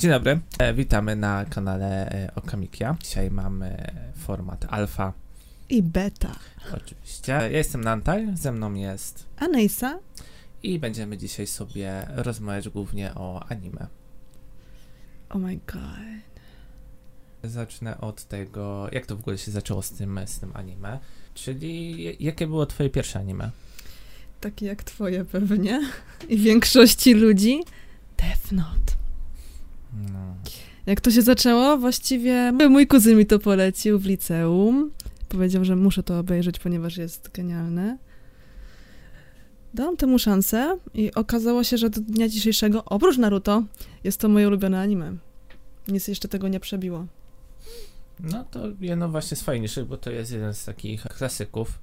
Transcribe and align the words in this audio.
Dzień 0.00 0.10
dobry, 0.10 0.40
e, 0.58 0.74
witamy 0.74 1.16
na 1.16 1.44
kanale 1.44 2.10
e, 2.10 2.34
Okamikia. 2.34 2.96
Dzisiaj 3.02 3.30
mamy 3.30 3.92
format 4.16 4.66
alfa, 4.68 5.12
I 5.68 5.82
beta. 5.82 6.36
oczywiście. 6.76 7.32
Ja 7.32 7.46
jestem 7.48 7.80
Nantaj, 7.80 8.28
ze 8.34 8.52
mną 8.52 8.74
jest 8.74 9.26
Anejsa? 9.36 9.98
i 10.62 10.78
będziemy 10.78 11.18
dzisiaj 11.18 11.46
sobie 11.46 12.06
rozmawiać 12.08 12.68
głównie 12.68 13.14
o 13.14 13.46
anime. 13.48 13.86
Oh 15.30 15.38
my 15.38 15.56
god. 15.56 16.30
Zacznę 17.50 18.00
od 18.00 18.24
tego, 18.24 18.88
jak 18.92 19.06
to 19.06 19.16
w 19.16 19.20
ogóle 19.20 19.38
się 19.38 19.50
zaczęło 19.50 19.82
z 19.82 19.90
tym, 19.90 20.20
z 20.26 20.38
tym 20.38 20.50
anime. 20.54 20.98
Czyli 21.34 22.04
jakie 22.24 22.46
było 22.46 22.66
twoje 22.66 22.90
pierwsze 22.90 23.18
anime? 23.18 23.50
Takie 24.40 24.66
jak 24.66 24.84
twoje 24.84 25.24
pewnie. 25.24 25.80
I 26.28 26.38
większości 26.38 27.14
ludzi. 27.14 27.60
Death 28.16 28.52
Note. 28.52 28.99
No. 30.12 30.34
Jak 30.86 31.00
to 31.00 31.10
się 31.10 31.22
zaczęło? 31.22 31.76
Właściwie 31.76 32.52
mój 32.52 32.86
kuzyn 32.86 33.18
mi 33.18 33.26
to 33.26 33.38
polecił 33.38 33.98
w 33.98 34.06
liceum. 34.06 34.90
Powiedział, 35.28 35.64
że 35.64 35.76
muszę 35.76 36.02
to 36.02 36.18
obejrzeć, 36.18 36.58
ponieważ 36.58 36.96
jest 36.96 37.30
genialne. 37.34 37.98
Dałam 39.74 39.96
temu 39.96 40.18
szansę 40.18 40.78
i 40.94 41.14
okazało 41.14 41.64
się, 41.64 41.78
że 41.78 41.90
do 41.90 42.00
dnia 42.00 42.28
dzisiejszego, 42.28 42.84
oprócz 42.84 43.18
Naruto, 43.18 43.62
jest 44.04 44.20
to 44.20 44.28
moje 44.28 44.48
ulubione 44.48 44.80
anime. 44.80 45.16
Nic 45.88 46.08
jeszcze 46.08 46.28
tego 46.28 46.48
nie 46.48 46.60
przebiło. 46.60 47.06
no 48.20 48.44
to 48.44 48.60
jedno 48.80 49.08
właśnie 49.08 49.36
z 49.36 49.42
fajniejszych, 49.42 49.84
bo 49.84 49.96
to 49.96 50.10
jest 50.10 50.32
jeden 50.32 50.54
z 50.54 50.64
takich 50.64 51.02
klasyków, 51.02 51.78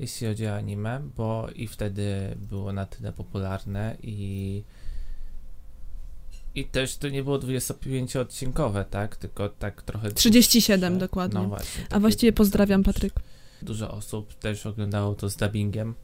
jeśli 0.00 0.26
chodzi 0.26 0.46
o 0.46 0.54
anime, 0.56 1.00
bo 1.16 1.48
i 1.54 1.66
wtedy 1.66 2.36
było 2.50 2.72
na 2.72 2.86
tyle 2.86 3.12
popularne 3.12 3.96
i 4.02 4.62
i 6.56 6.64
też 6.64 6.96
to 6.96 7.08
nie 7.08 7.24
było 7.24 7.38
25-odcinkowe, 7.38 8.84
tak? 8.84 9.16
Tylko 9.16 9.48
tak 9.48 9.82
trochę... 9.82 10.12
37 10.12 10.90
dłuższe. 10.90 11.06
dokładnie. 11.06 11.40
No 11.40 11.48
właśnie. 11.48 11.84
A 11.90 12.00
właściwie 12.00 12.32
pozdrawiam, 12.32 12.82
Patryk. 12.82 13.12
Dużo 13.62 13.90
osób 13.90 14.34
też 14.34 14.66
oglądało 14.66 15.14
to 15.14 15.30
z 15.30 15.36
dubbingiem 15.36 15.94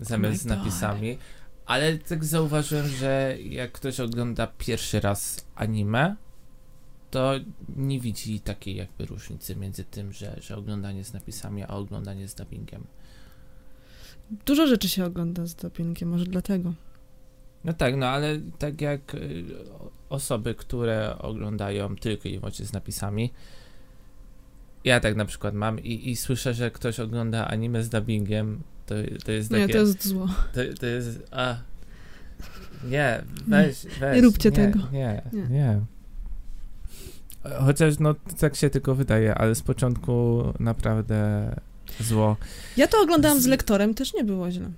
zamiast 0.00 0.42
z 0.42 0.44
my 0.44 0.50
God. 0.50 0.58
napisami. 0.58 1.18
Ale 1.66 1.98
tak 1.98 2.24
zauważyłem, 2.24 2.88
że 2.88 3.36
jak 3.40 3.72
ktoś 3.72 4.00
ogląda 4.00 4.46
pierwszy 4.46 5.00
raz 5.00 5.46
anime, 5.54 6.16
to 7.10 7.32
nie 7.76 8.00
widzi 8.00 8.40
takiej 8.40 8.76
jakby 8.76 9.06
różnicy 9.06 9.56
między 9.56 9.84
tym, 9.84 10.12
że, 10.12 10.36
że 10.40 10.56
oglądanie 10.56 11.04
z 11.04 11.12
napisami, 11.12 11.62
a 11.62 11.68
oglądanie 11.68 12.28
z 12.28 12.34
dubbingiem. 12.34 12.86
Dużo 14.46 14.66
rzeczy 14.66 14.88
się 14.88 15.04
ogląda 15.04 15.46
z 15.46 15.54
dopingiem, 15.54 16.08
może 16.08 16.24
dlatego. 16.24 16.72
No 17.64 17.72
tak, 17.72 17.96
no 17.96 18.06
ale 18.06 18.40
tak 18.58 18.80
jak 18.80 19.14
y, 19.14 19.44
osoby, 20.08 20.54
które 20.54 21.18
oglądają 21.18 21.96
tylko 21.96 22.28
i 22.28 22.38
wyłącznie 22.38 22.66
z 22.66 22.72
napisami, 22.72 23.32
ja 24.84 25.00
tak 25.00 25.16
na 25.16 25.24
przykład 25.24 25.54
mam 25.54 25.80
i, 25.80 26.10
i 26.10 26.16
słyszę, 26.16 26.54
że 26.54 26.70
ktoś 26.70 27.00
ogląda 27.00 27.48
anime 27.48 27.82
z 27.82 27.88
dubbingiem, 27.88 28.62
to, 28.86 28.94
to 29.24 29.32
jest 29.32 29.50
takie... 29.50 29.66
Nie, 29.66 29.72
to 29.72 29.78
jest 29.78 30.06
zło. 30.08 30.26
To, 30.52 30.60
to 30.80 30.86
jest. 30.86 31.22
A. 31.30 31.56
Nie, 32.90 33.24
weź, 33.46 33.86
weź. 34.00 34.16
nie 34.16 34.22
róbcie 34.22 34.50
nie, 34.50 34.56
tego. 34.56 34.78
Nie, 34.92 35.22
Nie. 35.32 35.42
nie. 35.48 35.80
Chociaż 37.64 37.98
no 37.98 38.14
tak 38.40 38.56
się 38.56 38.70
tylko 38.70 38.94
wydaje, 38.94 39.34
ale 39.34 39.54
z 39.54 39.62
początku 39.62 40.42
naprawdę 40.60 41.50
zło. 42.00 42.36
Ja 42.76 42.88
to 42.88 43.02
oglądałam 43.02 43.40
z 43.40 43.42
Z- 43.42 43.46
lektorem, 43.46 43.94
też 43.94 44.14
nie 44.14 44.24
było 44.24 44.50
źle. 44.50 44.70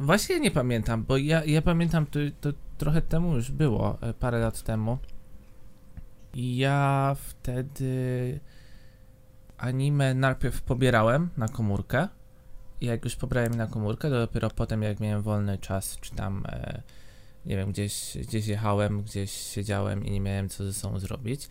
Właśnie 0.00 0.40
nie 0.40 0.50
pamiętam, 0.50 1.04
bo 1.04 1.16
ja, 1.16 1.44
ja 1.44 1.62
pamiętam, 1.62 2.06
to, 2.06 2.18
to 2.40 2.52
trochę 2.78 3.02
temu 3.02 3.34
już 3.34 3.50
było, 3.50 3.98
e, 4.00 4.14
parę 4.14 4.38
lat 4.38 4.62
temu. 4.62 4.98
I 6.34 6.56
ja 6.56 7.16
wtedy 7.20 8.40
anime 9.58 10.14
najpierw 10.14 10.62
pobierałem 10.62 11.28
na 11.36 11.48
komórkę. 11.48 12.08
I 12.80 12.86
jak 12.86 13.04
już 13.04 13.16
pobrałem 13.16 13.54
na 13.54 13.66
komórkę, 13.66 14.10
to 14.10 14.18
dopiero 14.18 14.50
potem, 14.50 14.82
jak 14.82 15.00
miałem 15.00 15.22
wolny 15.22 15.58
czas, 15.58 15.98
czy 16.00 16.14
tam, 16.14 16.44
e, 16.48 16.82
nie 17.46 17.56
wiem, 17.56 17.72
gdzieś, 17.72 18.18
gdzieś 18.28 18.46
jechałem, 18.46 19.02
gdzieś 19.02 19.30
siedziałem 19.30 20.04
i 20.04 20.10
nie 20.10 20.20
miałem 20.20 20.48
co 20.48 20.64
ze 20.64 20.72
sobą 20.72 20.98
zrobić, 20.98 21.48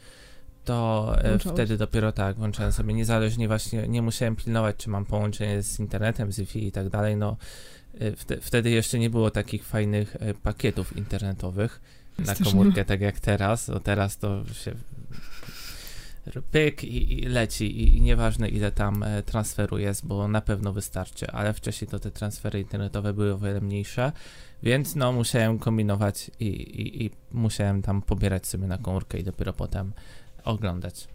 to 0.66 1.16
e, 1.18 1.40
wtedy 1.40 1.78
dopiero 1.78 2.12
tak, 2.12 2.38
włączałem 2.38 2.72
sobie 2.72 2.94
niezależnie, 2.94 3.47
właśnie 3.47 3.88
nie 3.88 4.02
musiałem 4.02 4.35
pilnować, 4.35 4.75
czy 4.75 4.90
mam 4.90 5.06
połączenie 5.06 5.63
z 5.63 5.79
internetem, 5.79 6.31
z 6.31 6.40
Wi-Fi 6.40 6.68
i 6.68 6.72
tak 6.72 6.90
dalej, 6.90 7.18
no 7.18 7.38
wtedy 8.41 8.69
jeszcze 8.69 9.00
nie 9.00 9.09
było 9.09 9.31
takich 9.31 9.66
fajnych 9.66 10.16
e, 10.19 10.33
pakietów 10.33 10.97
internetowych 10.97 11.81
na 12.19 12.35
komórkę, 12.35 12.85
tak 12.85 13.01
jak 13.01 13.19
teraz, 13.19 13.72
teraz 13.83 14.17
to 14.17 14.45
się 14.53 14.72
pyk 16.51 16.83
i, 16.83 17.13
i 17.13 17.25
leci 17.25 17.81
i, 17.81 17.97
i 17.97 18.01
nieważne 18.01 18.49
ile 18.49 18.72
tam 18.72 19.03
e, 19.03 19.23
transferu 19.23 19.78
jest, 19.78 20.05
bo 20.07 20.28
na 20.28 20.41
pewno 20.41 20.73
wystarczy, 20.73 21.31
ale 21.31 21.53
wcześniej 21.53 21.88
to 21.88 21.99
te 21.99 22.11
transfery 22.11 22.59
internetowe 22.59 23.13
były 23.13 23.33
o 23.33 23.38
wiele 23.38 23.61
mniejsze, 23.61 24.11
więc 24.63 24.95
no 24.95 25.11
musiałem 25.11 25.59
kombinować 25.59 26.31
i, 26.39 26.45
i, 26.45 27.05
i 27.05 27.09
musiałem 27.31 27.81
tam 27.81 28.01
pobierać 28.01 28.47
sobie 28.47 28.67
na 28.67 28.78
komórkę 28.78 29.19
i 29.19 29.23
dopiero 29.23 29.53
potem 29.53 29.94
oglądać. 30.44 31.07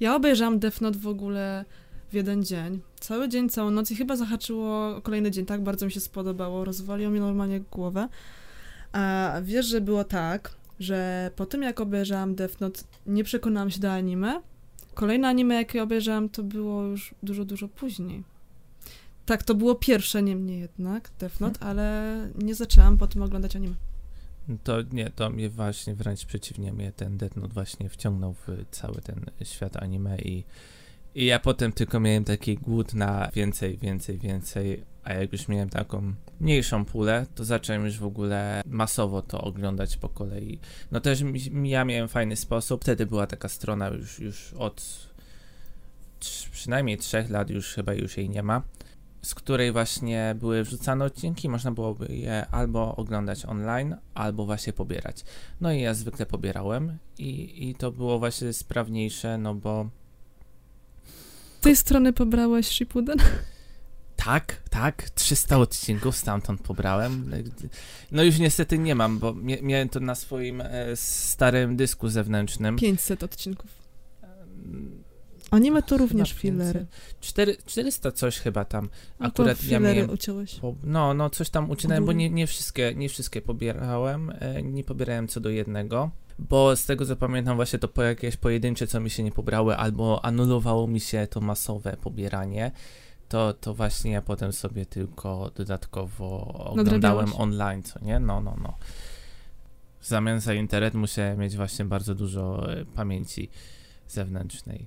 Ja 0.00 0.16
obejrzałam 0.16 0.58
Death 0.58 0.80
Note 0.80 0.98
w 0.98 1.06
ogóle 1.06 1.64
w 2.10 2.14
jeden 2.14 2.44
dzień. 2.44 2.80
Cały 3.00 3.28
dzień, 3.28 3.48
całą 3.48 3.70
noc 3.70 3.90
i 3.90 3.96
chyba 3.96 4.16
zahaczyło 4.16 5.00
kolejny 5.02 5.30
dzień, 5.30 5.46
tak 5.46 5.62
bardzo 5.62 5.86
mi 5.86 5.92
się 5.92 6.00
spodobało. 6.00 6.64
Rozwaliło 6.64 7.10
mi 7.10 7.20
normalnie 7.20 7.60
głowę. 7.60 8.08
A 8.92 9.32
wiesz, 9.42 9.66
że 9.66 9.80
było 9.80 10.04
tak, 10.04 10.54
że 10.80 11.30
po 11.36 11.46
tym 11.46 11.62
jak 11.62 11.80
obejrzałam 11.80 12.34
Death 12.34 12.60
Note, 12.60 12.80
nie 13.06 13.24
przekonałam 13.24 13.70
się 13.70 13.80
do 13.80 13.92
anime. 13.92 14.42
Kolejne 14.94 15.28
anime, 15.28 15.54
jakie 15.54 15.82
obejrzałam, 15.82 16.28
to 16.28 16.42
było 16.42 16.82
już 16.82 17.14
dużo, 17.22 17.44
dużo 17.44 17.68
później. 17.68 18.22
Tak, 19.26 19.42
to 19.42 19.54
było 19.54 19.74
pierwsze 19.74 20.22
niemniej 20.22 20.60
jednak, 20.60 21.10
Death 21.18 21.40
Note, 21.40 21.60
ale 21.60 22.16
nie 22.38 22.54
zaczęłam 22.54 22.98
potem 22.98 23.22
oglądać 23.22 23.56
anime. 23.56 23.74
To 24.64 24.82
nie, 24.92 25.10
to 25.10 25.30
mnie 25.30 25.50
właśnie 25.50 25.94
wręcz 25.94 26.24
przeciwnie, 26.24 26.72
mnie 26.72 26.92
ten 26.92 27.16
Death 27.16 27.36
Note 27.36 27.54
właśnie 27.54 27.88
wciągnął 27.88 28.32
w 28.32 28.46
cały 28.70 29.00
ten 29.02 29.20
świat 29.42 29.76
anime 29.76 30.18
i, 30.18 30.44
i 31.14 31.24
ja 31.24 31.38
potem 31.38 31.72
tylko 31.72 32.00
miałem 32.00 32.24
taki 32.24 32.56
głód 32.56 32.94
na 32.94 33.30
więcej, 33.34 33.78
więcej, 33.78 34.18
więcej, 34.18 34.84
a 35.04 35.12
jak 35.12 35.32
już 35.32 35.48
miałem 35.48 35.68
taką 35.68 36.14
mniejszą 36.40 36.84
pulę, 36.84 37.26
to 37.34 37.44
zacząłem 37.44 37.84
już 37.84 37.98
w 37.98 38.04
ogóle 38.04 38.62
masowo 38.66 39.22
to 39.22 39.40
oglądać 39.40 39.96
po 39.96 40.08
kolei. 40.08 40.58
No 40.90 41.00
też 41.00 41.24
ja 41.62 41.84
miałem 41.84 42.08
fajny 42.08 42.36
sposób, 42.36 42.82
wtedy 42.82 43.06
była 43.06 43.26
taka 43.26 43.48
strona 43.48 43.88
już, 43.88 44.18
już 44.18 44.52
od 44.52 45.08
przynajmniej 46.52 46.98
trzech 46.98 47.30
lat, 47.30 47.50
już 47.50 47.74
chyba 47.74 47.94
już 47.94 48.16
jej 48.16 48.28
nie 48.30 48.42
ma, 48.42 48.62
z 49.22 49.34
której 49.34 49.72
właśnie 49.72 50.34
były 50.38 50.64
wrzucane 50.64 51.04
odcinki, 51.04 51.48
można 51.48 51.72
byłoby 51.72 52.16
je 52.16 52.46
albo 52.46 52.96
oglądać 52.96 53.44
online, 53.46 53.96
albo 54.14 54.46
właśnie 54.46 54.72
pobierać. 54.72 55.24
No 55.60 55.72
i 55.72 55.80
ja 55.80 55.94
zwykle 55.94 56.26
pobierałem 56.26 56.98
i, 57.18 57.68
i 57.68 57.74
to 57.74 57.92
było 57.92 58.18
właśnie 58.18 58.52
sprawniejsze, 58.52 59.38
no 59.38 59.54
bo 59.54 59.88
Z 61.58 61.60
tej 61.60 61.76
strony 61.76 62.12
pobrałeś 62.12 62.66
Shippuden? 62.68 63.18
tak, 64.16 64.62
tak, 64.70 65.10
300 65.10 65.58
odcinków 65.58 66.16
stamtąd 66.16 66.60
pobrałem. 66.62 67.30
No 68.12 68.22
już 68.22 68.38
niestety 68.38 68.78
nie 68.78 68.94
mam, 68.94 69.18
bo 69.18 69.32
mia- 69.34 69.62
miałem 69.62 69.88
to 69.88 70.00
na 70.00 70.14
swoim 70.14 70.60
e, 70.60 70.96
starym 70.96 71.76
dysku 71.76 72.08
zewnętrznym. 72.08 72.76
500 72.76 73.22
odcinków. 73.22 73.70
Mm, 74.64 75.02
Anime 75.50 75.82
to 75.82 75.88
chyba 75.88 75.98
również 75.98 76.28
500. 76.34 76.40
fillery. 76.42 76.86
Cztery, 77.20 77.56
400 77.66 78.12
coś 78.12 78.38
chyba 78.38 78.64
tam. 78.64 78.84
No 79.20 79.26
to 79.30 79.42
Akurat 79.42 79.64
ja 79.64 79.80
miałem 79.80 80.10
uciąłeś. 80.10 80.60
No, 80.84 81.14
no 81.14 81.30
coś 81.30 81.50
tam 81.50 81.70
ucinałem, 81.70 82.04
bo 82.04 82.12
nie, 82.12 82.30
nie, 82.30 82.46
wszystkie, 82.46 82.94
nie 82.94 83.08
wszystkie 83.08 83.42
pobierałem, 83.42 84.32
e, 84.38 84.62
nie 84.62 84.84
pobierałem 84.84 85.28
co 85.28 85.40
do 85.40 85.50
jednego, 85.50 86.10
bo 86.38 86.76
z 86.76 86.86
tego 86.86 87.06
co 87.06 87.16
pamiętam 87.16 87.56
właśnie 87.56 87.78
to 87.78 87.88
po 87.88 88.02
jakieś 88.02 88.36
pojedyncze, 88.36 88.86
co 88.86 89.00
mi 89.00 89.10
się 89.10 89.22
nie 89.22 89.32
pobrały, 89.32 89.76
albo 89.76 90.24
anulowało 90.24 90.86
mi 90.86 91.00
się 91.00 91.26
to 91.30 91.40
masowe 91.40 91.96
pobieranie, 91.96 92.72
to, 93.28 93.52
to 93.52 93.74
właśnie 93.74 94.10
ja 94.10 94.22
potem 94.22 94.52
sobie 94.52 94.86
tylko 94.86 95.50
dodatkowo 95.54 96.52
oglądałem 96.70 97.32
online, 97.34 97.82
co 97.82 98.04
nie? 98.04 98.20
No, 98.20 98.40
no, 98.40 98.56
no. 98.62 98.74
W 100.00 100.06
zamian 100.06 100.40
za 100.40 100.54
internet 100.54 100.94
musiałem 100.94 101.38
mieć 101.38 101.56
właśnie 101.56 101.84
bardzo 101.84 102.14
dużo 102.14 102.72
e, 102.72 102.84
pamięci 102.84 103.50
zewnętrznej. 104.08 104.86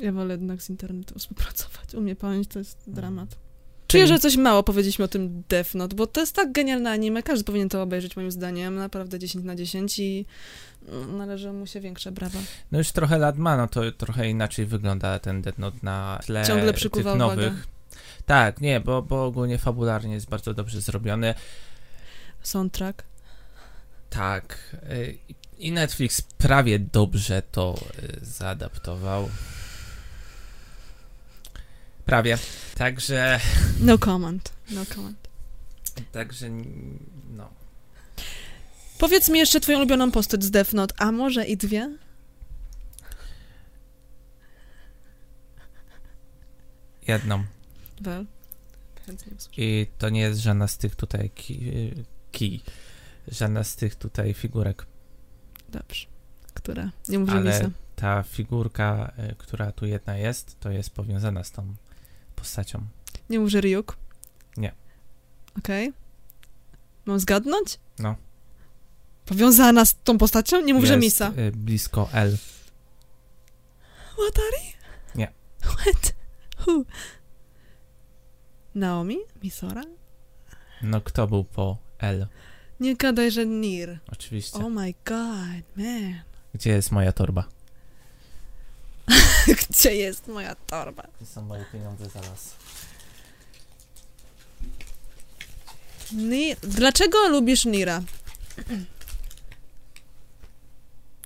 Ja 0.00 0.12
wolę 0.12 0.34
jednak 0.34 0.62
z 0.62 0.70
internetem 0.70 1.18
współpracować. 1.18 1.94
U 1.94 2.00
mnie 2.00 2.16
pamięć 2.16 2.48
to 2.48 2.58
jest 2.58 2.78
Mhm. 2.78 2.94
dramat. 2.94 3.38
Czuję, 3.90 4.06
że 4.06 4.18
coś 4.18 4.36
mało 4.36 4.62
powiedzieliśmy 4.62 5.04
o 5.04 5.08
tym 5.08 5.42
Death 5.48 5.74
Note, 5.74 5.96
bo 5.96 6.06
to 6.06 6.20
jest 6.20 6.34
tak 6.36 6.52
genialne 6.52 6.90
anime, 6.90 7.22
każdy 7.22 7.44
powinien 7.44 7.68
to 7.68 7.82
obejrzeć 7.82 8.16
moim 8.16 8.30
zdaniem, 8.30 8.74
naprawdę 8.74 9.18
10 9.18 9.44
na 9.44 9.56
10 9.56 9.98
i 9.98 10.26
mm, 10.88 11.18
należy 11.18 11.52
mu 11.52 11.66
się 11.66 11.80
większe 11.80 12.12
brawa. 12.12 12.38
No 12.72 12.78
już 12.78 12.92
trochę 12.92 13.18
lat 13.18 13.38
ma, 13.38 13.56
no 13.56 13.68
to 13.68 13.92
trochę 13.92 14.30
inaczej 14.30 14.66
wygląda 14.66 15.18
ten 15.18 15.42
Death 15.42 15.58
Note 15.58 15.78
na 15.82 16.20
tle 16.26 16.44
Ciągle 16.44 16.72
tych 16.72 17.04
nowych. 17.04 17.18
uwagę. 17.18 17.52
Tak, 18.26 18.60
nie, 18.60 18.80
bo, 18.80 19.02
bo 19.02 19.24
ogólnie 19.24 19.58
fabularnie 19.58 20.14
jest 20.14 20.28
bardzo 20.28 20.54
dobrze 20.54 20.80
zrobiony. 20.80 21.34
Soundtrack. 22.42 23.04
Tak. 24.10 24.58
y, 24.90 25.18
I 25.58 25.72
Netflix 25.72 26.22
prawie 26.22 26.78
dobrze 26.78 27.42
to 27.52 27.74
y, 27.98 28.18
zaadaptował. 28.22 29.28
Prawie. 32.04 32.38
Także, 32.74 33.40
No 33.80 33.98
comment, 33.98 34.52
no 34.70 34.80
comment. 34.94 35.28
także, 36.12 36.50
no. 37.30 37.50
Powiedz 38.98 39.28
mi 39.28 39.38
jeszcze 39.38 39.60
twoją 39.60 39.78
ulubioną 39.78 40.10
postać 40.10 40.44
z 40.44 40.50
Death 40.50 40.72
Note, 40.72 40.94
a 40.98 41.12
może 41.12 41.46
i 41.46 41.56
dwie? 41.56 41.90
Jedną. 47.08 47.44
Wel. 48.00 48.26
Chętnie 49.06 49.32
usłyszę. 49.36 49.60
I 49.62 49.86
to 49.98 50.08
nie 50.10 50.20
jest 50.20 50.40
żadna 50.40 50.68
z 50.68 50.78
tych 50.78 50.96
tutaj 50.96 51.30
ki, 51.30 51.72
kij. 52.32 52.62
Żadna 53.28 53.64
z 53.64 53.76
tych 53.76 53.94
tutaj 53.94 54.34
figurek. 54.34 54.86
Dobrze. 55.68 56.06
Która? 56.54 56.90
Nie 57.08 57.18
mów, 57.18 57.30
że 57.30 57.36
Ale 57.36 57.70
ta 57.96 58.22
figurka, 58.22 59.12
y, 59.32 59.34
która 59.38 59.72
tu 59.72 59.86
jedna 59.86 60.16
jest, 60.16 60.60
to 60.60 60.70
jest 60.70 60.90
powiązana 60.90 61.44
z 61.44 61.50
tą 61.50 61.74
postacią. 62.40 62.86
Nie 63.30 63.38
mów, 63.40 63.48
że 63.48 63.60
Ryuk? 63.60 63.96
Nie. 64.56 64.72
Okej. 65.58 65.92
Mam 67.06 67.20
zgadnąć? 67.20 67.78
No. 67.98 68.16
Powiązana 69.26 69.84
z 69.84 69.94
tą 70.04 70.18
postacią? 70.18 70.60
Nie 70.60 70.74
mów, 70.74 70.84
że 70.84 70.92
Jest, 70.94 71.02
Misa. 71.04 71.32
y, 71.38 71.52
blisko 71.52 72.08
L. 72.12 72.36
Watari? 74.18 74.72
Nie. 75.14 75.32
What? 75.60 76.14
Who? 76.66 76.82
Naomi? 78.74 79.16
Misora? 79.42 79.82
No 80.82 81.00
kto 81.00 81.26
był 81.26 81.44
po 81.44 81.78
L? 81.98 82.26
Nie 82.80 82.96
gadaj, 82.96 83.30
że 83.30 83.46
Nir. 83.46 83.98
Oczywiście. 84.12 84.58
Oh 84.58 84.68
my 84.68 84.92
god, 85.04 85.76
man. 85.76 86.14
Gdzie 86.54 86.70
jest 86.70 86.92
moja 86.92 87.12
torba? 87.12 87.44
Gdzie 89.70 89.94
jest 89.94 90.28
moja 90.28 90.54
torba? 90.54 91.02
Gdzie 91.16 91.26
są 91.26 91.42
moje 91.42 91.64
pieniądze 91.72 92.08
zaraz? 92.08 92.54
Nir. 96.12 96.56
Dlaczego 96.62 97.28
lubisz 97.28 97.64
Nira? 97.64 98.02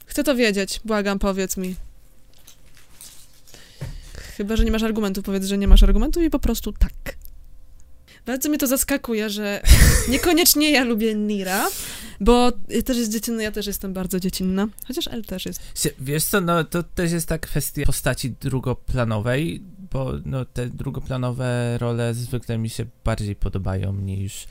Chcę 0.06 0.24
to 0.24 0.36
wiedzieć. 0.36 0.80
Błagam, 0.84 1.18
powiedz 1.18 1.56
mi. 1.56 1.76
Chyba, 4.36 4.56
że 4.56 4.64
nie 4.64 4.70
masz 4.70 4.82
argumentu. 4.82 5.22
Powiedz, 5.22 5.44
że 5.44 5.58
nie 5.58 5.68
masz 5.68 5.82
argumentu 5.82 6.22
i 6.22 6.30
po 6.30 6.38
prostu 6.38 6.72
tak. 6.72 6.92
Bardzo 8.26 8.48
mnie 8.48 8.58
to 8.58 8.66
zaskakuje, 8.66 9.30
że 9.30 9.62
niekoniecznie 10.08 10.70
ja 10.70 10.84
lubię 10.84 11.14
Nira, 11.14 11.66
bo 12.20 12.52
też 12.84 12.96
jest 12.96 13.12
dziecinny, 13.12 13.42
ja 13.42 13.52
też 13.52 13.66
jestem 13.66 13.92
bardzo 13.92 14.20
dziecinna. 14.20 14.68
Chociaż 14.86 15.08
L 15.08 15.24
też 15.24 15.46
jest. 15.46 15.60
Wiesz 15.98 16.24
co, 16.24 16.40
no 16.40 16.64
to 16.64 16.82
też 16.82 17.12
jest 17.12 17.28
tak 17.28 17.40
kwestia 17.40 17.86
postaci 17.86 18.30
drugoplanowej, 18.30 19.62
bo 19.90 20.12
no 20.24 20.44
te 20.44 20.66
drugoplanowe 20.66 21.78
role 21.78 22.14
zwykle 22.14 22.58
mi 22.58 22.70
się 22.70 22.86
bardziej 23.04 23.36
podobają 23.36 23.92
niż 23.92 24.46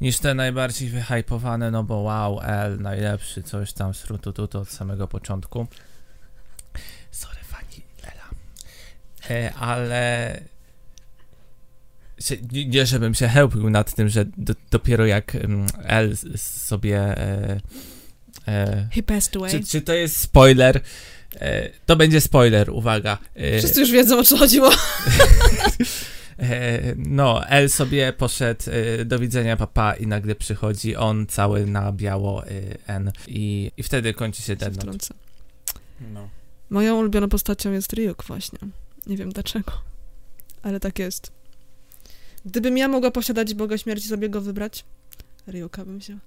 niż 0.00 0.18
te 0.18 0.34
najbardziej 0.34 0.88
wyhypowane, 0.88 1.70
no 1.70 1.84
bo 1.84 1.96
wow, 1.96 2.40
L, 2.40 2.80
najlepszy, 2.80 3.42
coś 3.42 3.72
tam, 3.72 3.94
srutututu 3.94 4.58
od 4.58 4.68
samego 4.68 5.08
początku. 5.08 5.66
Sorry, 7.10 7.38
fani 7.44 7.82
Ela. 8.02 8.30
E, 9.30 9.54
ale 9.54 10.40
się, 12.22 12.36
nie, 12.52 12.66
nie, 12.66 12.86
żebym 12.86 13.14
się 13.14 13.28
chełpił 13.28 13.70
nad 13.70 13.94
tym, 13.94 14.08
że 14.08 14.24
do, 14.36 14.54
dopiero 14.70 15.06
jak 15.06 15.36
L 15.84 16.16
sobie 16.36 16.98
e, 16.98 17.60
e, 18.48 18.88
He 18.92 19.02
passed 19.02 19.36
away. 19.36 19.50
czy, 19.50 19.64
czy 19.64 19.80
to 19.80 19.92
jest 19.92 20.16
spoiler? 20.16 20.80
E, 21.40 21.70
to 21.86 21.96
będzie 21.96 22.20
spoiler, 22.20 22.70
uwaga. 22.70 23.18
E, 23.34 23.58
Wszyscy 23.58 23.80
już 23.80 23.90
wiedzą, 23.90 24.18
o 24.18 24.24
co 24.24 24.36
chodziło. 24.36 24.70
e, 26.38 26.94
no, 26.96 27.46
El 27.46 27.70
sobie 27.70 28.12
poszedł 28.12 28.62
e, 28.70 29.04
do 29.04 29.18
widzenia 29.18 29.56
papa 29.56 29.94
i 29.94 30.06
nagle 30.06 30.34
przychodzi 30.34 30.96
on 30.96 31.26
cały 31.26 31.66
na 31.66 31.92
biało 31.92 32.42
N 32.86 33.12
i, 33.28 33.70
i 33.76 33.82
wtedy 33.82 34.14
kończy 34.14 34.42
się 34.42 34.56
ten. 34.56 34.74
No. 36.12 36.28
Moją 36.70 36.98
ulubioną 36.98 37.28
postacią 37.28 37.72
jest 37.72 37.92
Ryuk 37.92 38.24
właśnie. 38.24 38.58
Nie 39.06 39.16
wiem 39.16 39.32
dlaczego, 39.32 39.72
ale 40.62 40.80
tak 40.80 40.98
jest. 40.98 41.32
Gdybym 42.46 42.78
ja 42.78 42.88
mogła 42.88 43.10
posiadać 43.10 43.54
Boga 43.54 43.78
Śmierci, 43.78 44.08
sobie 44.08 44.28
go 44.28 44.40
wybrać, 44.40 44.84
Ryuka 45.46 45.84
bym 45.84 46.00
się... 46.00 46.18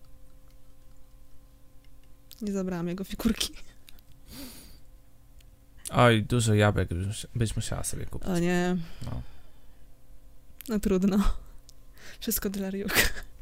Nie 2.41 2.51
zabrałam 2.51 2.87
jego 2.87 3.03
figurki. 3.03 3.53
Oj, 5.91 6.23
dużo 6.23 6.53
jabłek 6.53 6.93
byś, 6.93 7.27
byś 7.35 7.55
musiała 7.55 7.83
sobie 7.83 8.05
kupić. 8.05 8.29
O 8.29 8.39
nie, 8.39 8.77
No. 9.05 9.21
no 10.69 10.79
trudno. 10.79 11.17
Wszystko 12.19 12.49
dla 12.49 12.69
Ryuka. 12.69 12.95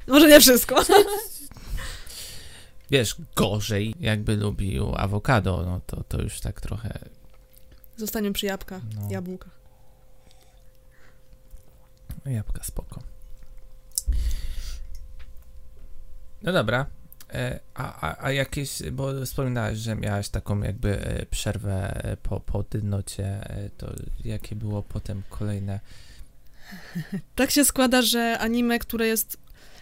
Może 0.08 0.28
nie 0.28 0.40
wszystko. 0.40 0.76
Wiesz, 2.92 3.16
gorzej 3.36 3.96
jakby 4.00 4.36
lubił 4.36 4.96
awokado, 4.98 5.64
no 5.66 5.82
to, 5.88 6.04
to 6.04 6.22
już 6.22 6.40
tak 6.40 6.62
trochę... 6.62 7.00
Zostaniemy 7.98 8.34
przy 8.34 8.46
jabłkach, 8.46 8.82
No. 8.96 9.08
jabłkach. 9.12 9.63
Jabłka 12.26 12.64
spoko. 12.64 13.04
No 16.42 16.54
dobra. 16.54 16.86
E, 17.34 17.60
A, 17.74 18.10
a, 18.10 18.26
a 18.26 18.32
jakieś, 18.32 18.84
bo 18.92 19.26
wspominałaś, 19.26 19.78
że 19.78 19.96
miałaś 19.96 20.30
taką 20.30 20.62
jakby 20.62 21.00
e, 21.00 21.26
przerwę 21.26 22.06
e, 22.06 22.18
po, 22.18 22.40
po 22.40 22.64
dydnocie, 22.64 23.42
to 23.78 23.94
jakie 24.26 24.56
było 24.56 24.84
potem 24.84 25.24
kolejne? 25.30 25.80
Tak 27.36 27.52
się 27.52 27.66
składa, 27.66 28.02
że 28.02 28.38
anime, 28.40 28.80
które 28.80 29.08
jest 29.08 29.38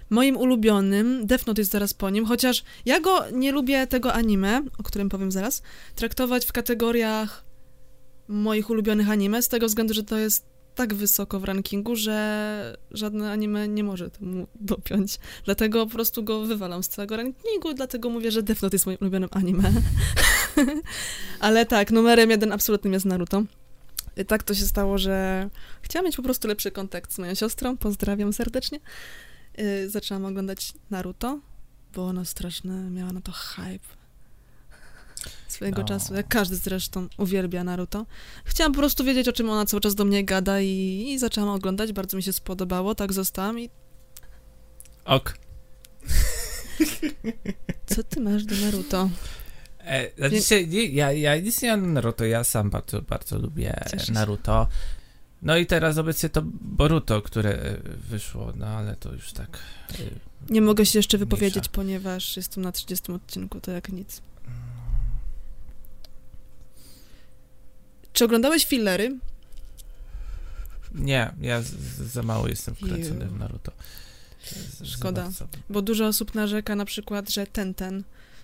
moim 0.09 0.37
ulubionym, 0.37 1.27
Death 1.27 1.47
Note 1.47 1.61
jest 1.61 1.71
zaraz 1.71 1.93
po 1.93 2.09
nim, 2.09 2.25
chociaż 2.25 2.63
ja 2.85 2.99
go 2.99 3.29
nie 3.29 3.51
lubię 3.51 3.87
tego 3.87 4.13
anime, 4.13 4.63
o 4.77 4.83
którym 4.83 5.09
powiem 5.09 5.31
zaraz, 5.31 5.61
traktować 5.95 6.45
w 6.45 6.51
kategoriach 6.51 7.45
moich 8.27 8.69
ulubionych 8.69 9.09
anime, 9.09 9.41
z 9.41 9.47
tego 9.47 9.67
względu, 9.67 9.93
że 9.93 10.03
to 10.03 10.17
jest 10.17 10.50
tak 10.81 10.93
wysoko 10.93 11.39
w 11.39 11.43
rankingu, 11.43 11.95
że 11.95 12.77
żadne 12.91 13.31
anime 13.31 13.67
nie 13.67 13.83
może 13.83 14.09
temu 14.09 14.47
dopiąć. 14.55 15.19
Dlatego 15.45 15.85
po 15.85 15.91
prostu 15.91 16.23
go 16.23 16.45
wywalam 16.45 16.83
z 16.83 16.87
całego 16.89 17.17
rankingu, 17.17 17.73
dlatego 17.73 18.09
mówię, 18.09 18.31
że 18.31 18.43
Death 18.43 18.61
Note 18.61 18.75
jest 18.75 18.85
moim 18.85 18.97
ulubionym 19.01 19.29
anime. 19.31 19.71
Ale 21.39 21.65
tak, 21.65 21.91
numerem 21.91 22.29
jeden 22.29 22.51
absolutnym 22.51 22.93
jest 22.93 23.05
Naruto. 23.05 23.43
I 24.17 24.25
tak 24.25 24.43
to 24.43 24.53
się 24.53 24.65
stało, 24.65 24.97
że 24.97 25.49
chciałam 25.81 26.05
mieć 26.05 26.15
po 26.15 26.23
prostu 26.23 26.47
lepszy 26.47 26.71
kontakt 26.71 27.13
z 27.13 27.17
moją 27.19 27.35
siostrą, 27.35 27.77
pozdrawiam 27.77 28.33
serdecznie. 28.33 28.79
Yy, 29.57 29.89
zaczęłam 29.89 30.25
oglądać 30.25 30.73
Naruto, 30.89 31.39
bo 31.95 32.05
ona 32.05 32.25
straszny, 32.25 32.89
miała 32.89 33.13
na 33.13 33.21
to 33.21 33.31
hype 33.31 34.00
swojego 35.47 35.81
No. 35.81 35.87
czasu, 35.87 36.13
jak 36.13 36.27
każdy 36.27 36.55
zresztą 36.55 37.07
uwielbia 37.17 37.63
Naruto. 37.63 38.05
Chciałam 38.45 38.71
po 38.73 38.77
prostu 38.79 39.03
wiedzieć, 39.03 39.27
o 39.27 39.33
czym 39.33 39.49
ona 39.49 39.65
cały 39.65 39.81
czas 39.81 39.95
do 39.95 40.05
mnie 40.05 40.23
gada 40.25 40.61
i, 40.61 41.05
i 41.09 41.19
zaczęłam 41.19 41.49
oglądać, 41.49 41.93
bardzo 41.93 42.17
mi 42.17 42.23
się 42.23 42.33
spodobało, 42.33 42.95
tak 42.95 43.13
zostałam 43.13 43.59
i 43.59 43.69
Ok. 45.05 45.37
co 47.85 48.03
ty 48.03 48.19
masz 48.21 48.43
do 48.45 48.55
Naruto? 48.65 49.09
E, 49.79 50.29
znaczy 50.29 50.67
nie, 50.67 50.85
ja, 50.85 51.11
ja 51.11 51.37
nic 51.39 51.61
nie 51.61 51.69
mam 51.71 51.81
na 51.81 51.87
Naruto, 51.87 52.25
ja 52.25 52.43
sam 52.43 52.69
bardzo, 52.69 53.01
bardzo 53.01 53.37
lubię 53.39 53.79
Cieszę. 53.91 54.11
Naruto. 54.11 54.67
No 55.41 55.57
i 55.57 55.65
teraz 55.65 55.97
obecnie 55.97 56.29
to 56.29 56.41
Boruto, 56.61 57.21
które 57.21 57.49
e, 57.49 57.77
wyszło, 58.09 58.53
no 58.55 58.65
ale 58.67 58.95
to 58.95 59.13
już 59.13 59.33
tak... 59.33 59.59
e, 59.93 59.93
Nie 60.49 60.61
mogę 60.61 60.85
się 60.85 60.99
jeszcze 60.99 61.17
wypowiedzieć, 61.17 61.55
Mniejsza. 61.55 61.71
ponieważ 61.71 62.37
jestem 62.37 62.63
na 62.63 62.71
30 62.71 63.11
odcinku, 63.11 63.61
to 63.61 63.71
jak 63.71 63.89
nic. 63.89 64.21
Czy 68.13 68.25
oglądałeś 68.25 68.65
fillery? 68.65 69.17
Nie, 70.95 71.33
ja 71.41 71.61
z, 71.61 71.65
z, 71.67 72.01
za 72.01 72.23
mało 72.23 72.47
jestem 72.47 72.75
wkręcony 72.75 73.25
w 73.25 73.39
Naruto. 73.39 73.71
Za 74.79 74.85
Szkoda. 74.85 75.29
Bo 75.69 75.81
dużo 75.81 76.07
osób 76.07 76.35
narzeka 76.35 76.75
na 76.75 76.85
przykład, 76.85 77.29
że 77.29 77.47
ten, 77.47 77.73
ten 77.73 78.03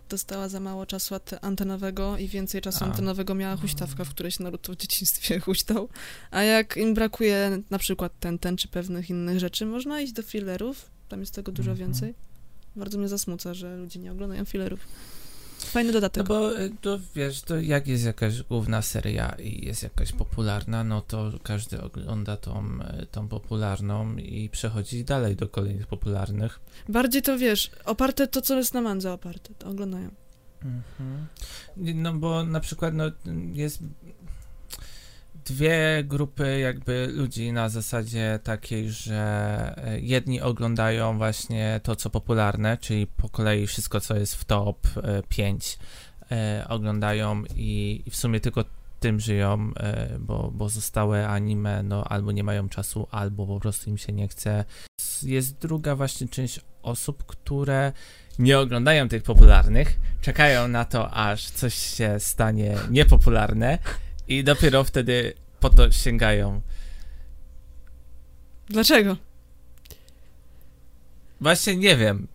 dostała 0.09 0.49
za 0.49 0.59
mało 0.59 0.85
czasu 0.85 1.15
antenowego 1.41 2.17
i 2.17 2.27
więcej 2.27 2.61
czasu 2.61 2.83
A. 2.83 2.87
antenowego 2.87 3.35
miała 3.35 3.55
huśtawka, 3.57 4.03
w 4.05 4.09
której 4.09 4.31
się 4.31 4.43
Naruto 4.43 4.73
w 4.73 4.77
dzieciństwie 4.77 5.39
huśtał. 5.45 5.89
A 6.31 6.43
jak 6.43 6.77
im 6.77 6.93
brakuje 6.93 7.61
na 7.69 7.77
przykład 7.77 8.11
ten, 8.19 8.39
ten 8.39 8.57
czy 8.57 8.67
pewnych 8.67 9.09
innych 9.09 9.39
rzeczy, 9.39 9.65
można 9.65 10.01
iść 10.01 10.13
do 10.13 10.23
fillerów, 10.23 10.89
tam 11.09 11.19
jest 11.19 11.33
tego 11.33 11.51
dużo 11.51 11.71
Mhm. 11.71 11.87
więcej. 11.89 12.13
Bardzo 12.75 12.97
mnie 12.97 13.07
zasmuca, 13.07 13.53
że 13.53 13.77
ludzie 13.77 13.99
nie 13.99 14.11
oglądają 14.11 14.45
fillerów. 14.45 14.79
Fajny 15.57 15.91
dodatek. 15.91 16.23
No 16.23 16.35
bo 16.35 16.59
y, 16.59 16.71
to 16.81 16.99
wiesz, 17.15 17.41
to 17.41 17.59
jak 17.59 17.87
jest 17.87 18.05
jakaś 18.05 18.43
główna 18.43 18.81
seria 18.81 19.35
i 19.39 19.65
jest 19.65 19.83
jakaś 19.83 20.11
popularna, 20.11 20.83
no 20.83 21.01
to 21.01 21.31
każdy 21.43 21.81
ogląda 21.81 22.37
tą, 22.37 22.79
y, 23.01 23.05
tą 23.05 23.27
popularną 23.27 24.17
i 24.17 24.49
przechodzi 24.49 25.03
dalej 25.03 25.35
do 25.35 25.47
kolejnych 25.47 25.87
popularnych. 25.87 26.59
Bardziej 26.89 27.21
to 27.21 27.37
wiesz, 27.37 27.71
oparte 27.85 28.27
to, 28.27 28.41
co 28.41 28.57
jest 28.57 28.73
na 28.73 28.81
mandze 28.81 29.13
oparte, 29.13 29.53
to 29.53 29.67
oglądają. 29.67 30.09
Mhm. 30.63 31.27
No 31.75 32.13
bo 32.13 32.43
na 32.43 32.59
przykład 32.59 32.93
no, 32.93 33.03
jest 33.53 33.79
dwie 35.47 36.03
grupy 36.03 36.59
jakby 36.59 37.07
ludzi 37.13 37.51
na 37.51 37.69
zasadzie 37.69 38.39
takiej, 38.43 38.89
że 38.89 39.73
e, 39.77 39.99
jedni 39.99 40.41
oglądają 40.41 41.17
właśnie 41.17 41.79
to, 41.83 41.95
co 41.95 42.09
popularne, 42.09 42.77
czyli 42.77 43.07
po 43.07 43.29
kolei 43.29 43.67
wszystko, 43.67 44.01
co 44.01 44.15
jest 44.15 44.35
w 44.35 44.45
top 44.45 44.87
5 45.29 45.79
e, 46.31 46.65
oglądają 46.69 47.43
i, 47.55 48.03
w 48.09 48.15
sumie 48.15 48.39
tylko 48.39 48.65
tym 48.99 49.19
żyją, 49.19 49.71
e, 49.77 50.19
bo, 50.19 50.51
bo 50.53 50.69
zostałe 50.69 51.27
anime 51.27 51.83
no 51.83 52.03
albo 52.03 52.31
nie 52.31 52.43
mają 52.43 52.69
czasu, 52.69 53.07
albo 53.11 53.47
po 53.47 53.59
prostu 53.59 53.89
im 53.89 53.97
się 53.97 54.13
nie 54.13 54.27
chce. 54.27 54.65
Jest 55.23 55.57
druga 55.57 55.95
właśnie 55.95 56.27
część 56.27 56.59
osób, 56.83 57.23
które 57.25 57.91
nie 58.39 58.59
oglądają 58.59 59.09
tych 59.09 59.23
popularnych, 59.23 59.99
czekają 60.21 60.67
na 60.67 60.85
to, 60.85 61.11
aż 61.11 61.49
coś 61.49 61.73
się 61.73 62.19
stanie 62.19 62.75
niepopularne 62.89 63.79
i 64.27 64.43
dopiero 64.43 64.83
wtedy 64.83 65.33
po 65.59 65.69
to 65.69 65.91
sięgają. 65.91 66.61
Dlaczego? 68.69 69.17
Właśnie 71.41 71.75
nie 71.75 71.97
wiem. 71.97 72.27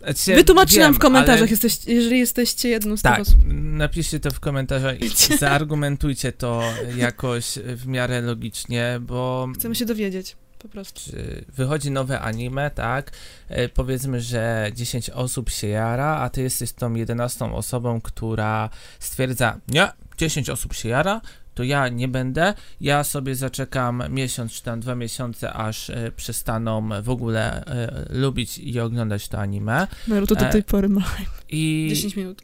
Znaczy, 0.00 0.34
Wytłumaczcie 0.34 0.76
wiem, 0.76 0.82
nam 0.82 0.94
w 0.94 0.98
komentarzach, 0.98 1.40
ale... 1.40 1.50
jesteś, 1.50 1.78
jeżeli 1.86 2.18
jesteście 2.18 2.68
jedną 2.68 2.96
z 2.96 3.02
Tak, 3.02 3.16
tych 3.18 3.28
osób. 3.28 3.40
napiszcie 3.54 4.20
to 4.20 4.30
w 4.30 4.40
komentarzach 4.40 5.00
i 5.00 5.08
zaargumentujcie 5.38 6.32
to 6.32 6.62
jakoś 6.96 7.58
w 7.64 7.86
miarę 7.86 8.20
logicznie, 8.20 8.98
bo 9.00 9.48
Chcemy 9.54 9.74
się 9.74 9.84
dowiedzieć, 9.86 10.36
po 10.58 10.68
prostu. 10.68 11.12
wychodzi 11.48 11.90
nowe 11.90 12.20
anime, 12.20 12.70
tak? 12.70 13.10
E, 13.48 13.68
powiedzmy, 13.68 14.20
że 14.20 14.70
10 14.74 15.10
osób 15.10 15.50
się 15.50 15.68
jara, 15.68 16.06
a 16.16 16.30
ty 16.30 16.42
jesteś 16.42 16.72
tą 16.72 16.94
11 16.94 17.44
osobą, 17.52 18.00
która 18.00 18.70
stwierdza, 18.98 19.60
nie, 19.68 19.88
10 20.20 20.50
osób 20.50 20.74
się 20.74 20.88
jara, 20.88 21.20
to 21.54 21.62
ja 21.64 21.88
nie 21.88 22.08
będę, 22.08 22.54
ja 22.80 23.04
sobie 23.04 23.34
zaczekam 23.34 24.02
miesiąc 24.10 24.52
czy 24.52 24.62
tam 24.62 24.80
dwa 24.80 24.94
miesiące, 24.94 25.52
aż 25.52 25.90
e, 25.90 26.12
przestaną 26.16 26.88
w 27.02 27.10
ogóle 27.10 27.64
e, 27.66 28.06
lubić 28.10 28.58
i 28.58 28.80
oglądać 28.80 29.28
to 29.28 29.38
anime. 29.38 29.86
Naruto 30.08 30.34
do 30.34 30.46
E, 30.46 30.52
tej 30.52 30.62
pory 30.62 30.88
ma 30.88 31.02
I 31.48 31.86
10 31.90 32.16
minut. 32.16 32.42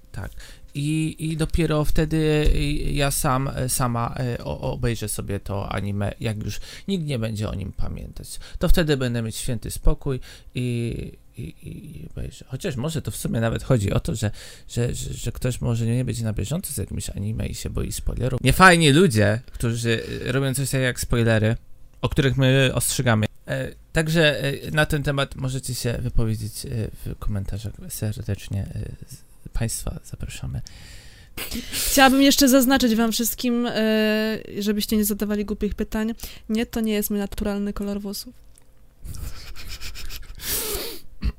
i, 0.74 1.16
I 1.18 1.36
dopiero 1.36 1.84
wtedy 1.84 2.50
ja 2.92 3.10
sam, 3.10 3.50
sama 3.68 4.14
e, 4.18 4.44
o- 4.44 4.60
obejrzę 4.60 5.08
sobie 5.08 5.40
to 5.40 5.72
anime, 5.72 6.12
jak 6.20 6.42
już 6.44 6.60
nikt 6.88 7.04
nie 7.06 7.18
będzie 7.18 7.48
o 7.48 7.54
nim 7.54 7.72
pamiętać. 7.72 8.38
To 8.58 8.68
wtedy 8.68 8.96
będę 8.96 9.22
mieć 9.22 9.36
święty 9.36 9.70
spokój 9.70 10.20
i, 10.54 11.12
i, 11.38 11.54
i 11.62 12.06
obejrzę. 12.10 12.44
Chociaż 12.48 12.76
może 12.76 13.02
to 13.02 13.10
w 13.10 13.16
sumie 13.16 13.40
nawet 13.40 13.62
chodzi 13.62 13.92
o 13.92 14.00
to, 14.00 14.14
że, 14.14 14.30
że, 14.68 14.94
że, 14.94 15.14
że 15.14 15.32
ktoś 15.32 15.60
może 15.60 15.86
nie 15.86 16.04
być 16.04 16.20
na 16.20 16.32
bieżąco 16.32 16.72
z 16.72 16.76
jakimś 16.76 17.10
anime 17.10 17.46
i 17.46 17.54
się 17.54 17.70
boi 17.70 17.92
spoilerów. 17.92 18.40
Niefajni 18.44 18.90
ludzie, 18.92 19.40
którzy 19.52 20.02
e, 20.26 20.32
robią 20.32 20.54
coś 20.54 20.70
takiego 20.70 20.84
jak 20.84 21.00
spoilery, 21.00 21.56
o 22.02 22.08
których 22.08 22.36
my 22.36 22.70
ostrzegamy. 22.74 23.26
E, 23.48 23.72
Także 23.92 24.44
e, 24.44 24.70
na 24.70 24.86
ten 24.86 25.02
temat 25.02 25.36
możecie 25.36 25.74
się 25.74 25.92
wypowiedzieć 25.92 26.66
e, 26.66 26.68
w 27.04 27.18
komentarzach 27.18 27.72
serdecznie. 27.88 28.60
e, 28.74 28.88
Państwa 29.52 30.00
zapraszamy. 30.04 30.60
Chciałabym 31.72 32.22
jeszcze 32.22 32.48
zaznaczyć 32.48 32.94
wam 32.94 33.12
wszystkim, 33.12 33.66
e, 33.66 34.38
żebyście 34.58 34.96
nie 34.96 35.04
zadawali 35.04 35.44
głupich 35.44 35.74
pytań. 35.74 36.14
Nie, 36.48 36.66
to 36.66 36.80
nie 36.80 36.92
jest 36.92 37.10
mój 37.10 37.18
naturalny 37.18 37.72
kolor 37.72 38.00
włosów. 38.00 38.34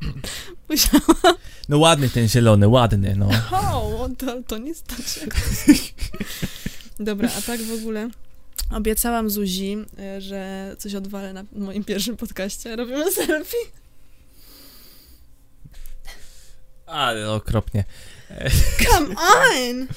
Musiałam. 0.70 1.38
No 1.70 1.77
ładny 1.77 2.10
ten 2.10 2.27
zielony, 2.27 2.68
ładny, 2.68 3.16
no. 3.16 3.30
O, 3.51 4.10
to, 4.18 4.44
to 4.48 4.58
nie 4.58 4.74
znaczy. 4.74 5.27
Dobra, 7.00 7.30
a 7.38 7.42
tak 7.42 7.62
w 7.62 7.74
ogóle 7.74 8.10
obiecałam 8.72 9.30
Zuzi, 9.30 9.77
e, 10.00 10.22
że 10.22 10.75
coś 10.80 10.96
odwalę 10.96 11.34
na 11.34 11.44
moim 11.51 11.84
pierwszym 11.84 12.18
podcaście. 12.18 12.75
Robimy 12.75 13.12
selfie. 13.12 13.58
Ale 16.86 17.32
okropnie. 17.32 17.84
Come 18.88 19.16
on! 19.16 19.88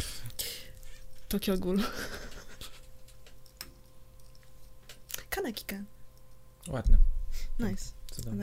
Tokyo 1.28 1.58
Ghoul. 1.58 1.82
Kanekika. 5.30 5.76
Ładny. 6.68 6.98
Nice. 7.58 7.99
Cudownie. 8.10 8.38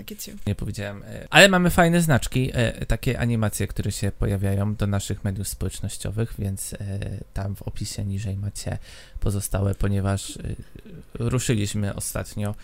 Nie 0.48 0.56
powiedziałem. 0.56 1.04
e, 1.04 1.28
Ale 1.30 1.50
mamy 1.50 1.70
fajne 1.70 2.02
znaczki, 2.02 2.52
e, 2.54 2.86
takie 2.86 3.20
animacje, 3.20 3.68
które 3.68 3.92
się 3.92 4.12
pojawiają 4.12 4.76
do 4.76 4.88
naszych 4.88 5.24
mediów 5.24 5.48
społecznościowych, 5.48 6.34
więc 6.40 6.74
e, 6.74 6.78
tam 7.34 7.56
w 7.56 7.62
opisie 7.62 8.06
niżej 8.06 8.38
macie 8.38 8.78
pozostałe, 9.20 9.76
ponieważ 9.76 10.40
ruszyliśmy 11.14 11.96
ostatnio 11.96 12.56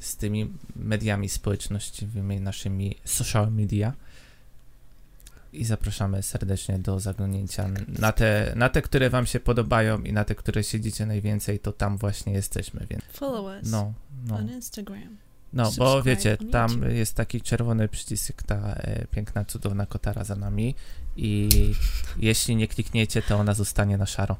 z 0.00 0.16
tymi 0.16 0.52
mediami 0.76 1.28
społecznościowymi, 1.28 2.40
naszymi 2.40 2.96
social 3.04 3.52
media. 3.52 3.92
I 5.52 5.64
zapraszamy 5.64 6.22
serdecznie 6.22 6.78
do 6.78 7.00
zaglądnięcia 7.00 7.68
na 7.88 8.12
te, 8.12 8.52
na 8.56 8.68
te, 8.68 8.82
które 8.82 9.10
Wam 9.10 9.26
się 9.26 9.40
podobają 9.40 10.02
i 10.02 10.12
na 10.12 10.24
te, 10.24 10.34
które 10.34 10.64
siedzicie 10.64 11.06
najwięcej, 11.06 11.58
to 11.58 11.72
tam 11.72 11.98
właśnie 11.98 12.32
jesteśmy, 12.32 12.86
więc 12.90 13.02
Follow 13.12 13.44
us 13.44 13.70
no, 13.70 13.92
no. 14.26 14.36
on 14.36 14.50
Instagram. 14.50 15.23
No, 15.54 15.72
bo 15.78 16.02
wiecie, 16.02 16.36
tam 16.52 16.82
jest 16.90 17.14
taki 17.14 17.40
czerwony 17.40 17.88
przycisk, 17.88 18.42
ta 18.42 18.56
e, 18.56 19.06
piękna, 19.06 19.44
cudowna 19.44 19.86
kotara 19.86 20.24
za 20.24 20.36
nami 20.36 20.74
i 21.16 21.48
jeśli 22.16 22.56
nie 22.56 22.68
klikniecie, 22.68 23.22
to 23.22 23.36
ona 23.36 23.54
zostanie 23.54 23.96
na 23.96 24.06
szaro. 24.06 24.36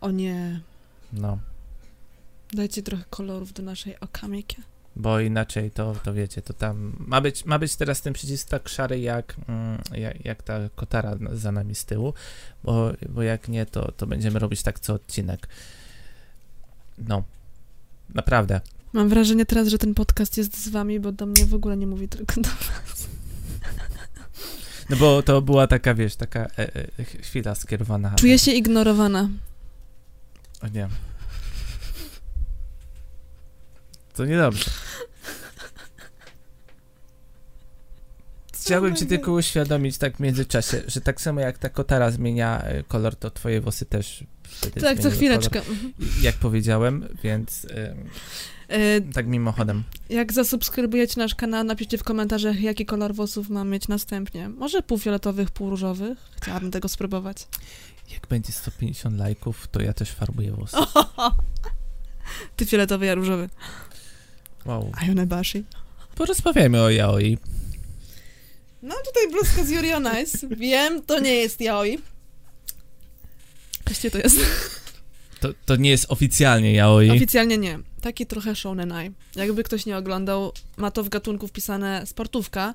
O 0.00 0.10
nie. 0.10 0.60
No, 1.12 1.38
Dajcie 2.52 2.82
trochę 2.82 3.04
kolorów 3.10 3.52
do 3.52 3.62
naszej 3.62 4.00
okamiki. 4.00 4.56
bo 4.96 5.20
inaczej 5.20 5.70
to, 5.70 5.94
to 6.04 6.14
wiecie, 6.14 6.42
to 6.42 6.52
tam 6.52 6.96
ma 6.98 7.20
być, 7.20 7.44
ma 7.44 7.58
być 7.58 7.76
teraz 7.76 8.02
ten 8.02 8.12
przycisk 8.12 8.48
tak 8.48 8.68
szary 8.68 9.00
jak, 9.00 9.36
mm, 9.48 9.82
jak, 9.94 10.24
jak 10.24 10.42
ta 10.42 10.54
kotara 10.74 11.16
za 11.32 11.52
nami 11.52 11.74
z 11.74 11.84
tyłu, 11.84 12.14
bo, 12.64 12.92
bo 13.08 13.22
jak 13.22 13.48
nie, 13.48 13.66
to, 13.66 13.92
to 13.92 14.06
będziemy 14.06 14.38
robić 14.38 14.62
tak 14.62 14.80
co 14.80 14.94
odcinek. 14.94 15.48
No, 16.98 17.22
naprawdę. 18.14 18.60
Mam 18.96 19.08
wrażenie 19.08 19.46
teraz, 19.46 19.68
że 19.68 19.78
ten 19.78 19.94
podcast 19.94 20.36
jest 20.38 20.64
z 20.64 20.68
wami, 20.68 21.00
bo 21.00 21.12
do 21.12 21.26
mnie 21.26 21.46
w 21.46 21.54
ogóle 21.54 21.76
nie 21.76 21.86
mówi 21.86 22.08
tylko 22.08 22.40
do 22.40 22.48
was. 22.48 23.08
No 24.90 24.96
bo 24.96 25.22
to 25.22 25.42
była 25.42 25.66
taka, 25.66 25.94
wiesz, 25.94 26.16
taka 26.16 26.40
e, 26.40 26.48
e, 26.98 27.04
chwila 27.04 27.54
skierowana. 27.54 28.14
Czuję 28.14 28.38
się 28.38 28.52
ignorowana. 28.52 29.28
O 30.62 30.68
nie. 30.68 30.88
To 34.14 34.24
niedobrze. 34.24 34.70
Chciałbym 38.54 38.96
ci 38.96 39.06
tylko 39.06 39.32
uświadomić 39.32 39.98
tak 39.98 40.16
w 40.16 40.20
międzyczasie, 40.20 40.82
że 40.86 41.00
tak 41.00 41.20
samo 41.20 41.40
jak 41.40 41.58
ta 41.58 41.68
kotara 41.68 42.10
zmienia 42.10 42.62
e, 42.62 42.82
kolor, 42.82 43.16
to 43.16 43.30
twoje 43.30 43.60
włosy 43.60 43.86
też 43.86 44.24
Tak, 44.80 44.98
co 45.00 45.10
chwileczkę. 45.10 45.58
Mhm. 45.58 45.92
Kolor, 45.92 46.22
jak 46.22 46.34
powiedziałem, 46.34 47.08
więc 47.22 47.66
E, 48.68 49.00
tak 49.00 49.26
mimochodem. 49.26 49.82
jak 50.10 50.32
zasubskrybujecie 50.32 51.20
nasz 51.20 51.34
kanał, 51.34 51.64
napiszcie 51.64 51.98
w 51.98 52.04
komentarzach, 52.04 52.60
jaki 52.60 52.86
kolor 52.86 53.14
włosów 53.14 53.48
mam 53.48 53.68
mieć 53.70 53.88
następnie. 53.88 54.48
Może 54.48 54.82
półfioletowych, 54.82 55.50
półróżowych? 55.50 56.18
Chciałabym 56.42 56.70
tego 56.70 56.88
spróbować. 56.88 57.46
Jak 58.12 58.26
będzie 58.26 58.52
150 58.52 59.18
lajków, 59.18 59.68
to 59.68 59.82
ja 59.82 59.92
też 59.92 60.10
farbuję 60.10 60.52
włosy. 60.52 60.76
Ty 62.56 62.66
fioletowy, 62.66 63.06
ja 63.06 63.14
różowy. 63.14 63.48
Wow. 64.64 64.92
Ayonebashi. 64.94 65.64
Porozmawiajmy 66.14 66.82
o 66.82 66.90
yaoi. 66.90 67.38
No 68.82 68.94
tutaj 69.04 69.30
bluzka 69.30 69.64
z 69.64 69.70
Yuri 69.70 69.92
on 69.92 70.08
Ice. 70.22 70.48
Wiem, 70.50 71.02
to 71.02 71.20
nie 71.20 71.34
jest 71.34 71.60
yaoi. 71.60 71.98
Właściwie 73.86 74.10
to 74.10 74.18
jest. 74.18 74.36
To, 75.40 75.48
to 75.66 75.76
nie 75.76 75.90
jest 75.90 76.06
oficjalnie 76.08 76.72
yaoi. 76.72 77.10
Oficjalnie 77.10 77.58
nie. 77.58 77.78
Taki 78.00 78.26
trochę 78.26 78.54
shonenai. 78.56 79.10
Jakby 79.34 79.62
ktoś 79.64 79.86
nie 79.86 79.96
oglądał, 79.96 80.52
ma 80.76 80.90
to 80.90 81.04
w 81.04 81.08
gatunku 81.08 81.48
wpisane 81.48 82.06
sportówka. 82.06 82.74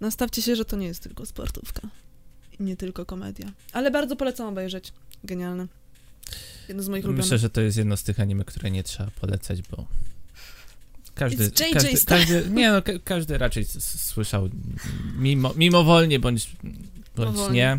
Nastawcie 0.00 0.42
się, 0.42 0.56
że 0.56 0.64
to 0.64 0.76
nie 0.76 0.86
jest 0.86 1.02
tylko 1.02 1.26
sportówka. 1.26 1.88
I 2.60 2.62
nie 2.62 2.76
tylko 2.76 3.06
komedia. 3.06 3.52
Ale 3.72 3.90
bardzo 3.90 4.16
polecam 4.16 4.46
obejrzeć. 4.46 4.92
Genialne. 5.24 5.66
Jedno 6.68 6.82
z 6.82 6.88
moich 6.88 7.04
ulubionych. 7.04 7.24
Myślę, 7.24 7.38
że 7.38 7.50
to 7.50 7.60
jest 7.60 7.76
jedno 7.76 7.96
z 7.96 8.02
tych 8.02 8.20
anime, 8.20 8.44
które 8.44 8.70
nie 8.70 8.82
trzeba 8.82 9.10
polecać, 9.10 9.62
bo 9.62 9.86
każdy, 11.14 11.50
każdy, 11.72 12.04
każdy 12.06 12.50
nie 12.50 12.72
no, 12.72 12.82
ka 12.82 12.92
każdy 13.04 13.38
raczej 13.38 13.64
słyszał 13.80 14.48
mimo, 15.18 15.54
mimowolnie 15.56 16.20
bądź 16.20 16.50
bądź 17.16 17.52
nie. 17.52 17.78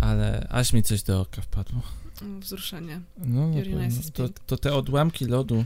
Ale 0.00 0.46
aż 0.50 0.72
mi 0.72 0.82
coś 0.82 1.02
do 1.02 1.20
oka 1.20 1.42
wpadło. 1.42 1.82
Mm, 2.22 2.40
Wzruszenie. 2.40 3.00
No, 3.18 3.46
no 3.48 3.52
to, 3.52 3.80
jest 3.80 4.12
to, 4.12 4.22
piękny. 4.22 4.44
to 4.46 4.56
te 4.56 4.74
odłamki 4.74 5.24
lodu. 5.24 5.64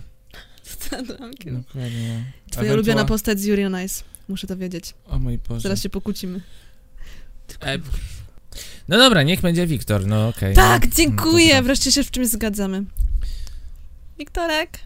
Dokładnie. 1.47 2.33
Twoja 2.51 2.73
ulubiona 2.73 3.01
Ewentual- 3.03 3.09
postać 3.09 3.41
z 3.41 3.45
Yuri 3.45 3.65
on 3.65 3.85
Ice. 3.85 4.05
Muszę 4.29 4.47
to 4.47 4.57
wiedzieć. 4.57 4.95
O 5.07 5.19
mój 5.19 5.39
Boże. 5.39 5.61
Zaraz 5.61 5.83
się 5.83 5.91
pokłócimy. 5.91 6.41
E, 7.63 7.79
no 8.89 8.99
dobra, 8.99 9.23
niech 9.23 9.41
będzie 9.41 9.67
Wiktor, 9.67 10.07
no 10.07 10.29
okej. 10.29 10.55
Tak, 10.55 10.85
no. 10.85 10.91
dziękuję! 10.97 11.63
Wreszcie 11.63 11.93
się 11.93 12.05
w 12.05 12.11
czymś 12.11 12.29
zgadzamy. 12.29 12.85
Wiktorek, 14.19 14.79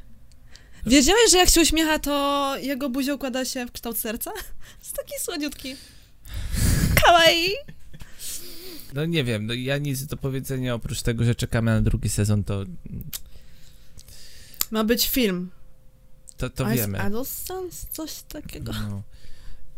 wiedziałeś, 0.86 1.30
że 1.32 1.38
jak 1.38 1.48
się 1.48 1.60
uśmiecha, 1.60 1.98
to 1.98 2.54
jego 2.62 2.90
buzia 2.90 3.14
układa 3.14 3.44
się 3.44 3.66
w 3.66 3.72
kształt 3.72 3.98
serca? 3.98 4.30
Jest 4.82 4.96
taki 4.96 5.12
słodziutki. 5.20 5.76
Kawaii! 7.04 7.50
No 8.94 9.04
nie 9.06 9.24
wiem, 9.24 9.46
no 9.46 9.54
ja 9.54 9.78
nic 9.78 10.06
do 10.06 10.16
powiedzenia 10.16 10.74
oprócz 10.74 11.02
tego, 11.02 11.24
że 11.24 11.34
czekamy 11.34 11.70
na 11.70 11.80
drugi 11.82 12.08
sezon, 12.08 12.44
to 12.44 12.64
Ma 14.70 14.84
być 14.84 15.08
film. 15.08 15.50
to, 16.36 16.50
to 16.50 16.66
wiemy. 16.66 17.00
Adolescence? 17.00 17.86
Coś 17.90 18.22
takiego. 18.22 18.72
No. 18.72 19.02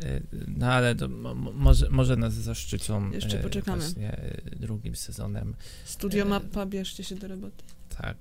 E, 0.02 0.20
No 0.48 0.66
ale 0.72 0.94
to 0.94 1.08
mo, 1.08 1.34
mo- 1.34 1.52
może, 1.52 1.90
może 1.90 2.16
nas 2.16 2.34
zaszczycą 2.34 3.10
Jeszcze 3.10 3.38
e, 3.38 3.42
poczekamy. 3.42 3.82
właśnie 3.82 4.12
e, 4.12 4.40
drugim 4.56 4.96
sezonem. 4.96 5.54
Studio 5.84 6.24
Mappa, 6.24 6.66
bierzcie 6.66 7.04
się 7.04 7.14
do 7.16 7.28
roboty. 7.28 7.64
Tak. 7.98 8.16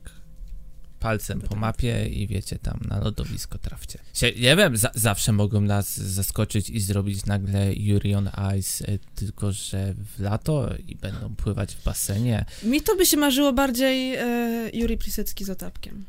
Palcem 0.99 1.41
po 1.41 1.55
mapie 1.55 2.07
i 2.07 2.27
wiecie, 2.27 2.59
tam 2.59 2.79
na 2.87 2.99
lodowisko 2.99 3.57
trafcie. 3.57 3.99
Sie, 4.13 4.31
nie 4.31 4.55
wiem, 4.55 4.77
za, 4.77 4.91
zawsze 4.95 5.31
mogą 5.31 5.61
nas 5.61 5.97
zaskoczyć 5.97 6.69
i 6.69 6.79
zrobić 6.79 7.25
nagle 7.25 7.73
Yuri 7.73 8.15
on 8.15 8.29
Ice, 8.59 8.87
e, 8.87 8.99
tylko 9.15 9.51
że 9.51 9.93
w 9.93 10.19
lato 10.19 10.69
i 10.87 10.95
będą 10.95 11.35
pływać 11.35 11.75
w 11.75 11.83
basenie. 11.83 12.45
Mi 12.63 12.81
to 12.81 12.95
by 12.95 13.05
się 13.05 13.17
marzyło 13.17 13.53
bardziej 13.53 14.15
e, 14.15 14.97
Plisecki 14.99 15.45
z 15.45 15.49
Otapkiem. 15.49 16.05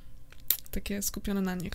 Takie 0.70 1.02
skupione 1.02 1.40
na 1.40 1.54
nich. 1.54 1.73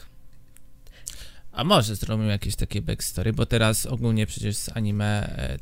A 1.52 1.64
może 1.64 1.96
zrobią 1.96 2.24
jakieś 2.24 2.56
takie 2.56 2.82
backstory, 2.82 3.34
bo 3.34 3.46
teraz 3.46 3.86
ogólnie 3.86 4.28
przecież 4.28 4.56
z 4.56 4.78
anime 4.78 5.38
e, 5.38 5.60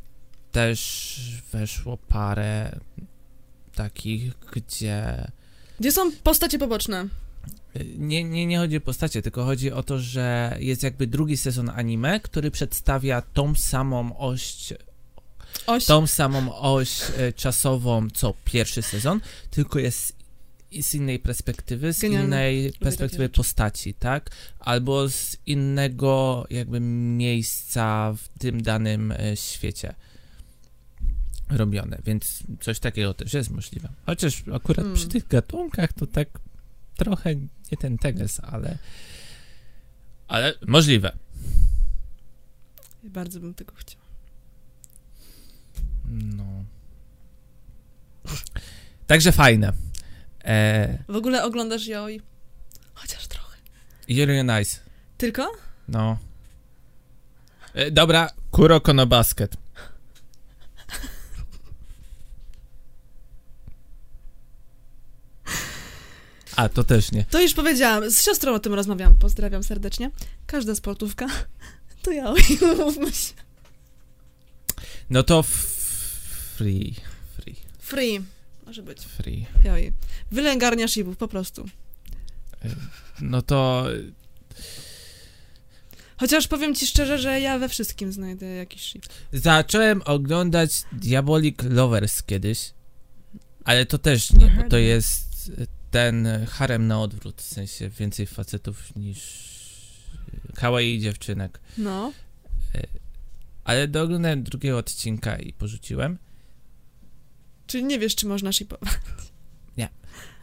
też 0.52 1.42
weszło 1.52 1.98
parę 1.98 2.80
takich, 3.76 4.34
gdzie 4.52 5.28
Gdzie 5.80 5.92
są 5.92 6.12
postacie 6.12 6.60
poboczne? 6.60 7.08
Nie, 7.98 8.24
nie, 8.24 8.46
nie 8.46 8.58
chodzi 8.58 8.78
o 8.78 8.82
postacie, 8.82 9.22
tylko 9.22 9.46
chodzi 9.46 9.72
o 9.72 9.84
to, 9.84 10.00
że 10.00 10.58
jest 10.60 10.84
jakby 10.84 11.08
drugi 11.08 11.38
sezon 11.38 11.70
anime, 11.70 12.20
który 12.20 12.52
przedstawia 12.52 13.22
tą 13.22 13.56
samą 13.56 14.18
oś, 14.18 14.74
Oś. 15.68 15.86
tą 15.86 16.08
samą 16.08 16.56
oś 16.56 17.02
e, 17.18 17.34
czasową, 17.34 18.08
co 18.14 18.34
pierwszy 18.46 18.82
sezon, 18.82 19.20
tylko 19.52 19.80
jest 19.80 20.16
z 20.82 20.94
innej 20.96 21.20
perspektywy, 21.20 21.94
z 21.94 22.00
Genialne. 22.00 22.26
innej 22.26 22.74
perspektywy 22.80 23.30
postaci, 23.30 23.94
tak? 23.94 24.30
Albo 24.60 25.10
z 25.10 25.38
innego 25.46 26.46
jakby 26.50 26.80
miejsca 26.80 28.14
w 28.18 28.40
tym 28.40 28.62
danym 28.64 29.12
e, 29.12 29.38
świecie 29.38 29.96
robione, 31.50 31.98
więc 32.06 32.40
coś 32.62 32.80
takiego 32.80 33.14
też 33.14 33.34
jest 33.34 33.50
możliwe. 33.50 33.90
Chociaż 34.06 34.44
akurat 34.54 34.78
Hmm. 34.78 34.96
przy 34.96 35.08
tych 35.08 35.28
gatunkach 35.28 35.94
to 35.94 36.08
tak 36.08 36.28
trochę 36.98 37.36
nie 37.36 37.78
ten 37.80 37.98
teges, 37.98 38.40
ale 38.40 38.78
ale 40.28 40.54
możliwe. 40.68 41.12
Bardzo 43.04 43.40
bym 43.40 43.54
tego 43.54 43.74
chciała. 43.76 44.04
No. 46.06 46.64
Także 49.08 49.32
fajne. 49.32 49.74
E, 50.46 51.04
W 51.10 51.16
ogóle 51.16 51.44
oglądasz 51.44 51.88
Yoi? 51.88 52.22
Chociaż 52.94 53.28
trochę. 53.28 53.58
Yuri 54.08 54.40
on 54.40 54.62
Ice. 54.62 54.80
Tylko? 55.18 55.52
No. 55.88 56.18
E, 57.74 57.92
dobra, 57.92 58.30
Kuroko 58.52 58.94
no 58.94 59.06
Basket. 59.08 59.58
A, 66.56 66.70
to 66.70 66.84
też 66.84 67.12
nie. 67.12 67.26
To 67.26 67.42
już 67.42 67.54
powiedziałam. 67.54 68.12
Z 68.12 68.24
siostrą 68.24 68.54
o 68.54 68.60
tym 68.60 68.74
rozmawiam. 68.74 69.16
Pozdrawiam 69.16 69.64
serdecznie. 69.64 70.12
Każda 70.46 70.76
sportówka 70.76 71.28
to 72.04 72.12
Yoi. 72.12 72.42
Mówmy 72.86 73.12
się. 73.12 73.34
No 75.10 75.24
to 75.24 75.44
free, 76.58 76.96
free, 77.38 77.56
Free. 77.80 78.22
Może 78.66 78.84
być. 78.84 79.00
free. 79.02 79.46
Yoi. 79.66 79.92
Wylęgarnia 80.32 80.88
shibów, 80.88 81.18
po 81.18 81.28
prostu. 81.28 81.66
No 83.22 83.42
to 83.42 83.86
Chociaż 86.18 86.48
powiem 86.48 86.76
ci 86.76 86.88
szczerze, 86.88 87.18
że 87.18 87.40
ja 87.40 87.60
we 87.60 87.70
wszystkim 87.70 88.12
znajdę 88.12 88.46
jakiś 88.46 88.82
ship. 88.82 89.06
zacząłem 89.34 90.02
oglądać 90.06 90.72
Diabolic 90.92 91.56
Lovers 91.70 92.24
kiedyś, 92.24 92.74
ale 93.64 93.86
to 93.86 93.98
też 93.98 94.32
nie, 94.32 94.48
bo 94.64 94.70
to 94.70 94.78
jest 94.78 95.52
ten 95.94 96.28
harem 96.50 96.88
na 96.88 97.02
odwrót, 97.02 97.42
w 97.42 97.46
sensie 97.46 97.90
więcej 97.90 98.28
facetów 98.28 98.96
niż 98.96 99.20
kawaii 100.56 101.00
dziewczynek. 101.00 101.60
No. 101.78 102.14
Ale 103.64 103.88
dooglądałem 103.88 104.44
drugiego 104.44 104.78
odcinka 104.78 105.36
i 105.36 105.54
porzuciłem. 105.54 106.18
Czyli 107.68 107.84
nie 107.84 108.00
wiesz, 108.00 108.16
czy 108.16 108.28
można 108.28 108.52
shipować. 108.54 108.94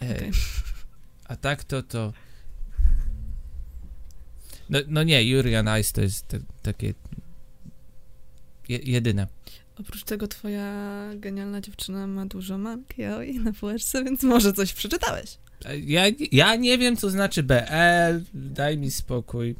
E, 0.03 0.17
Okej. 0.17 0.31
A 1.25 1.37
tak 1.37 1.65
to 1.65 1.83
to. 1.83 2.13
No, 4.71 4.79
no 4.89 5.03
nie, 5.03 5.25
Yuri 5.25 5.57
on 5.57 5.79
Ice 5.81 5.93
to 5.93 6.01
jest 6.01 6.29
te, 6.29 6.41
takie. 6.63 6.95
Je, 8.69 8.79
jedyne. 8.79 9.27
Oprócz 9.81 10.05
tego 10.05 10.29
twoja 10.29 10.75
genialna 11.15 11.61
dziewczyna 11.61 12.07
ma 12.07 12.27
dużo 12.27 12.59
mank 12.59 12.99
Yoi 12.99 13.39
na 13.39 13.53
półeczce, 13.53 14.05
więc 14.05 14.23
może 14.23 14.53
coś 14.53 14.73
przeczytałeś. 14.73 15.39
E, 15.65 15.79
Ja, 15.79 16.03
ja 16.33 16.57
nie 16.57 16.79
wiem, 16.79 16.97
co 16.97 17.11
znaczy 17.11 17.43
BL. 17.43 18.25
Daj 18.35 18.79
mi 18.79 18.91
spokój. 18.91 19.57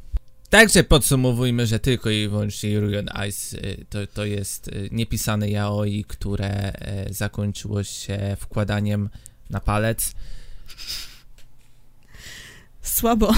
Także 0.49 0.83
podsumowujmy, 0.83 1.67
że 1.67 1.79
tylko 1.79 2.09
i 2.09 2.27
wyłącznie 2.27 2.69
Yuri 2.69 2.97
on 2.97 3.09
Ice 3.29 3.57
y, 3.57 3.85
to, 3.89 4.07
to 4.07 4.25
jest 4.25 4.67
y, 4.67 4.89
niepisane 4.91 5.49
yaoi, 5.49 6.03
które 6.07 6.73
e, 6.73 7.13
zakończyło 7.13 7.83
się 7.83 8.37
wkładaniem 8.39 9.09
na 9.49 9.59
palec. 9.59 10.13
Słabo. 12.81 13.33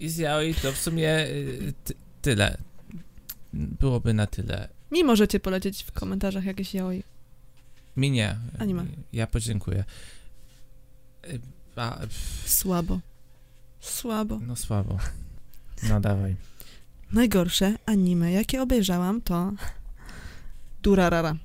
I 0.00 0.08
z 0.08 0.18
yaoi 0.18 0.54
to 0.54 0.72
w 0.72 0.78
sumie 0.78 1.26
y, 1.26 1.72
ty, 1.84 1.94
tyle. 2.22 2.56
Byłoby 3.52 4.14
na 4.14 4.26
tyle. 4.26 4.68
Mi 4.90 5.04
możecie 5.04 5.40
polecieć 5.40 5.82
w 5.82 5.92
komentarzach 5.92 6.44
jakieś 6.44 6.74
Yoi. 6.74 7.02
Mi 7.96 8.10
nie. 8.10 8.36
Anime. 8.58 8.86
Ja 9.12 9.26
podziękuję. 9.26 9.84
Y, 11.28 11.40
A, 11.76 11.98
Słabo. 12.44 13.00
Słabo. 13.80 14.40
no 14.46 14.56
słabo. 14.56 14.98
No 15.88 16.00
dawaj. 16.00 16.36
Najgorsze 17.12 17.74
anime, 17.86 18.32
jakie 18.32 18.62
obejrzałam, 18.62 19.20
to 19.20 19.52
Durarara. 20.82 21.36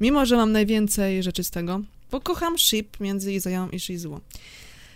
Mimo, 0.00 0.26
że 0.26 0.36
mam 0.36 0.52
najwięcej 0.52 1.22
rzeczy 1.22 1.44
z 1.44 1.50
tego, 1.50 1.80
bo 2.10 2.20
kocham 2.20 2.58
ship 2.58 3.00
między 3.00 3.32
Izają 3.32 3.68
i 3.70 3.80
Shizuo. 3.80 4.20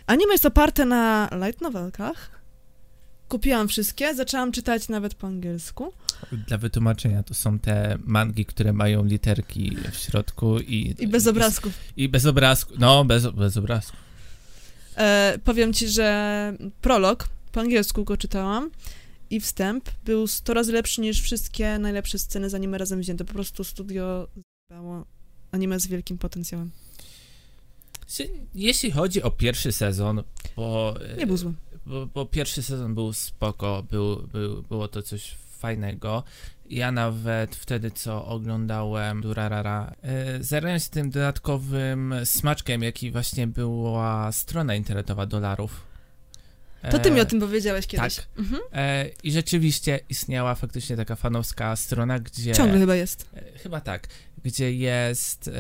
Anime 0.07 0.33
jest 0.33 0.47
oparte 0.47 0.85
na 0.85 1.29
light 1.47 1.61
novelkach. 1.61 2.34
Kupiłam 3.29 3.69
wszystkie, 3.69 4.15
zaczęłam 4.15 4.53
czytać 4.53 4.89
nawet 4.89 5.15
po 5.15 5.27
angielsku. 5.27 5.93
Dla 6.33 6.59
wytłumaczenia, 6.59 7.23
to 7.23 7.35
są 7.35 7.59
te 7.59 7.99
mangi, 8.05 8.45
które 8.45 8.73
mają 8.73 9.05
literki 9.05 9.77
w 9.93 9.97
środku 9.97 10.61
i... 10.61 10.95
I 10.99 11.09
bez 11.09 11.27
obrazków. 11.27 11.73
I, 11.97 12.09
bez 12.09 12.27
obrazku. 12.27 12.75
No, 12.79 13.05
bez, 13.05 13.27
bez 13.27 13.57
obrazku. 13.57 13.97
E, 14.97 15.39
powiem 15.45 15.73
ci, 15.73 15.89
że 15.89 16.57
prolog, 16.81 17.29
po 17.53 17.61
angielsku 17.61 18.05
go 18.05 18.17
czytałam 18.17 18.71
i 19.31 19.41
wstęp 19.41 19.91
był 20.05 20.27
100 20.27 20.55
razy 20.55 20.73
lepszy 20.73 21.01
niż 21.01 21.23
wszystkie 21.23 21.79
najlepsze 21.79 22.19
sceny 22.19 22.51
z 22.51 22.55
anime 22.55 22.79
razem 22.79 23.01
wzięte. 23.01 23.25
Po 23.25 23.33
prostu 23.33 23.65
studio 23.65 24.29
zbało 24.71 25.05
anime 25.53 25.81
z 25.81 25.87
wielkim 25.87 26.19
potencjałem. 26.19 26.71
Jeśli 28.55 28.91
chodzi 28.91 29.23
o 29.23 29.31
pierwszy 29.31 29.73
sezon, 29.73 30.23
bo, 30.57 30.95
Nie 31.19 31.27
był 31.27 31.37
zły. 31.37 31.53
Bo, 31.87 32.07
bo 32.07 32.27
pierwszy 32.27 32.63
sezon 32.63 32.95
był 32.95 33.13
spoko, 33.13 33.83
był, 33.91 34.17
był, 34.33 34.63
było 34.63 34.89
to 34.89 35.03
coś 35.03 35.35
fajnego. 35.59 36.23
Ja 36.71 36.93
nawet 36.93 37.57
wtedy, 37.57 37.91
co 37.91 38.27
oglądałem 38.27 39.21
Durarara, 39.21 39.95
e, 40.03 40.43
zarałem 40.43 40.81
się 40.81 40.91
tym 40.91 41.11
dodatkowym 41.11 42.15
smaczkiem, 42.25 42.83
jaki 42.83 43.11
właśnie 43.11 43.47
była 43.47 44.33
strona 44.33 44.75
internetowa 44.75 45.27
dolarów. 45.27 45.95
To 46.91 46.99
ty 46.99 47.11
mi 47.11 47.19
E, 47.19 47.23
o 47.23 47.25
tym 47.25 47.41
powiedziałeś 47.41 47.87
kiedyś. 47.87 48.17
tak. 48.17 48.27
Mhm. 48.39 48.63
E, 48.73 49.07
I 49.23 49.33
rzeczywiście 49.33 50.01
istniała 50.09 50.55
faktycznie 50.55 50.97
taka 50.97 51.17
fanowska 51.17 51.77
strona, 51.77 52.19
gdzie... 52.19 52.53
Ciągle 52.55 52.79
chyba 52.79 52.95
jest. 52.95 53.31
E, 53.37 53.59
Chyba 53.59 53.81
tak, 53.81 54.09
gdzie 54.45 54.73
jest, 54.75 55.49
e, 55.49 55.53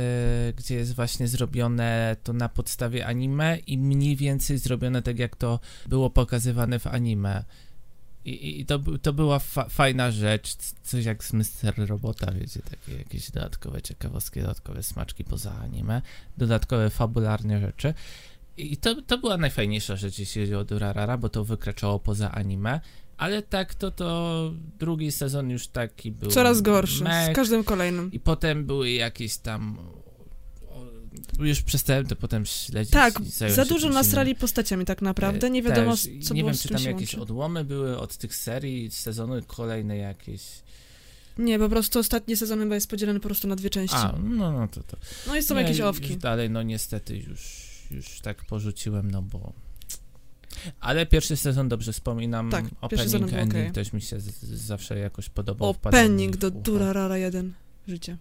gdzie 0.56 0.74
jest 0.74 0.94
właśnie 0.94 1.28
zrobione 1.28 2.16
to 2.24 2.32
na 2.32 2.48
podstawie 2.48 3.06
anime 3.06 3.58
i 3.66 3.78
mniej 3.78 4.16
więcej 4.16 4.58
zrobione 4.58 5.02
tak, 5.02 5.18
jak 5.18 5.36
to 5.36 5.60
było 5.86 6.10
pokazywane 6.10 6.78
w 6.78 6.86
anime. 6.86 7.44
I, 8.24 8.60
i- 8.60 8.66
to, 8.66 8.78
to 9.02 9.12
była 9.12 9.38
fa- 9.38 9.68
fajna 9.68 10.10
rzecz, 10.10 10.56
coś 10.82 11.04
jak 11.04 11.24
z 11.24 11.32
Mr. 11.32 11.74
Robota, 11.88 12.32
wiecie, 12.32 12.60
takie 12.70 12.98
jakieś 12.98 13.30
dodatkowe 13.30 13.82
ciekawostki, 13.82 14.40
dodatkowe 14.40 14.82
smaczki 14.82 15.24
poza 15.24 15.52
anime, 15.58 16.02
dodatkowe 16.38 16.90
fabularne 16.90 17.60
rzeczy. 17.60 17.94
I 18.56 18.76
to, 18.76 19.02
to 19.02 19.18
była 19.18 19.36
najfajniejsza 19.36 19.96
rzecz, 19.96 20.18
jeśli 20.18 20.42
chodzi 20.42 20.54
o 20.54 20.64
Durarara, 20.64 21.16
bo 21.18 21.28
to 21.28 21.44
wykraczało 21.44 21.98
poza 22.00 22.32
anime. 22.32 22.80
Ale 23.16 23.42
tak, 23.42 23.74
to 23.74 23.90
to 23.90 24.50
drugi 24.78 25.12
sezon 25.12 25.50
już 25.50 25.66
taki 25.66 26.12
był. 26.12 26.30
Coraz 26.30 26.60
gorszy. 26.60 27.04
mech. 27.04 27.32
Z 27.32 27.36
każdym 27.36 27.64
kolejnym. 27.64 28.12
I 28.12 28.20
potem 28.20 28.66
były 28.66 28.90
jakieś 28.90 29.36
tam. 29.36 29.78
Już 31.38 31.62
przestałem 31.62 32.06
to 32.06 32.16
potem 32.16 32.46
śledzić. 32.46 32.92
Tak, 32.92 33.14
za 33.48 33.64
dużo 33.64 33.88
nasrali 33.88 34.34
postaciami 34.34 34.84
tak 34.84 35.02
naprawdę. 35.02 35.50
Nie 35.50 35.58
innym. 35.58 35.72
wiadomo, 35.72 35.90
Też, 35.90 36.02
co 36.22 36.34
Nie 36.34 36.40
było 36.40 36.52
wiem, 36.52 36.60
czy 36.60 36.68
tam 36.68 36.82
jakieś 36.82 37.14
odłomy 37.14 37.64
były 37.64 37.98
od 37.98 38.16
tych 38.16 38.36
serii, 38.36 38.90
sezony 38.90 39.42
kolejne 39.46 39.96
jakieś. 39.96 40.42
Nie, 41.38 41.58
po 41.58 41.68
prostu 41.68 41.98
ostatni 41.98 42.36
sezon 42.36 42.60
chyba 42.60 42.74
jest 42.74 42.90
podzielony 42.90 43.20
po 43.20 43.28
prostu 43.28 43.48
na 43.48 43.56
dwie 43.56 43.70
części. 43.70 43.96
A, 43.96 44.14
no, 44.24 44.52
no 44.52 44.68
to 44.68 44.82
to. 44.82 44.96
No 45.26 45.36
i 45.36 45.42
są 45.42 45.54
Nie, 45.54 45.62
jakieś 45.62 45.80
owki. 45.80 46.16
Dalej, 46.16 46.50
no 46.50 46.62
niestety 46.62 47.16
już, 47.16 47.68
już 47.90 48.20
tak 48.20 48.44
porzuciłem, 48.44 49.10
no 49.10 49.22
bo. 49.22 49.52
Ale 50.80 51.06
pierwszy 51.06 51.36
sezon 51.36 51.68
dobrze 51.68 51.92
wspominam. 51.92 52.50
Tak, 52.50 52.64
Opening, 52.80 53.14
ending 53.14 53.50
okej. 53.50 53.72
też 53.72 53.92
mi 53.92 54.00
się 54.00 54.20
z, 54.20 54.24
z, 54.24 54.60
zawsze 54.60 54.98
jakoś 54.98 55.28
podobał. 55.28 55.68
Opening 55.68 56.36
do. 56.36 56.50
Durarara 56.50 57.18
1. 57.18 57.52
Życie. 57.88 58.16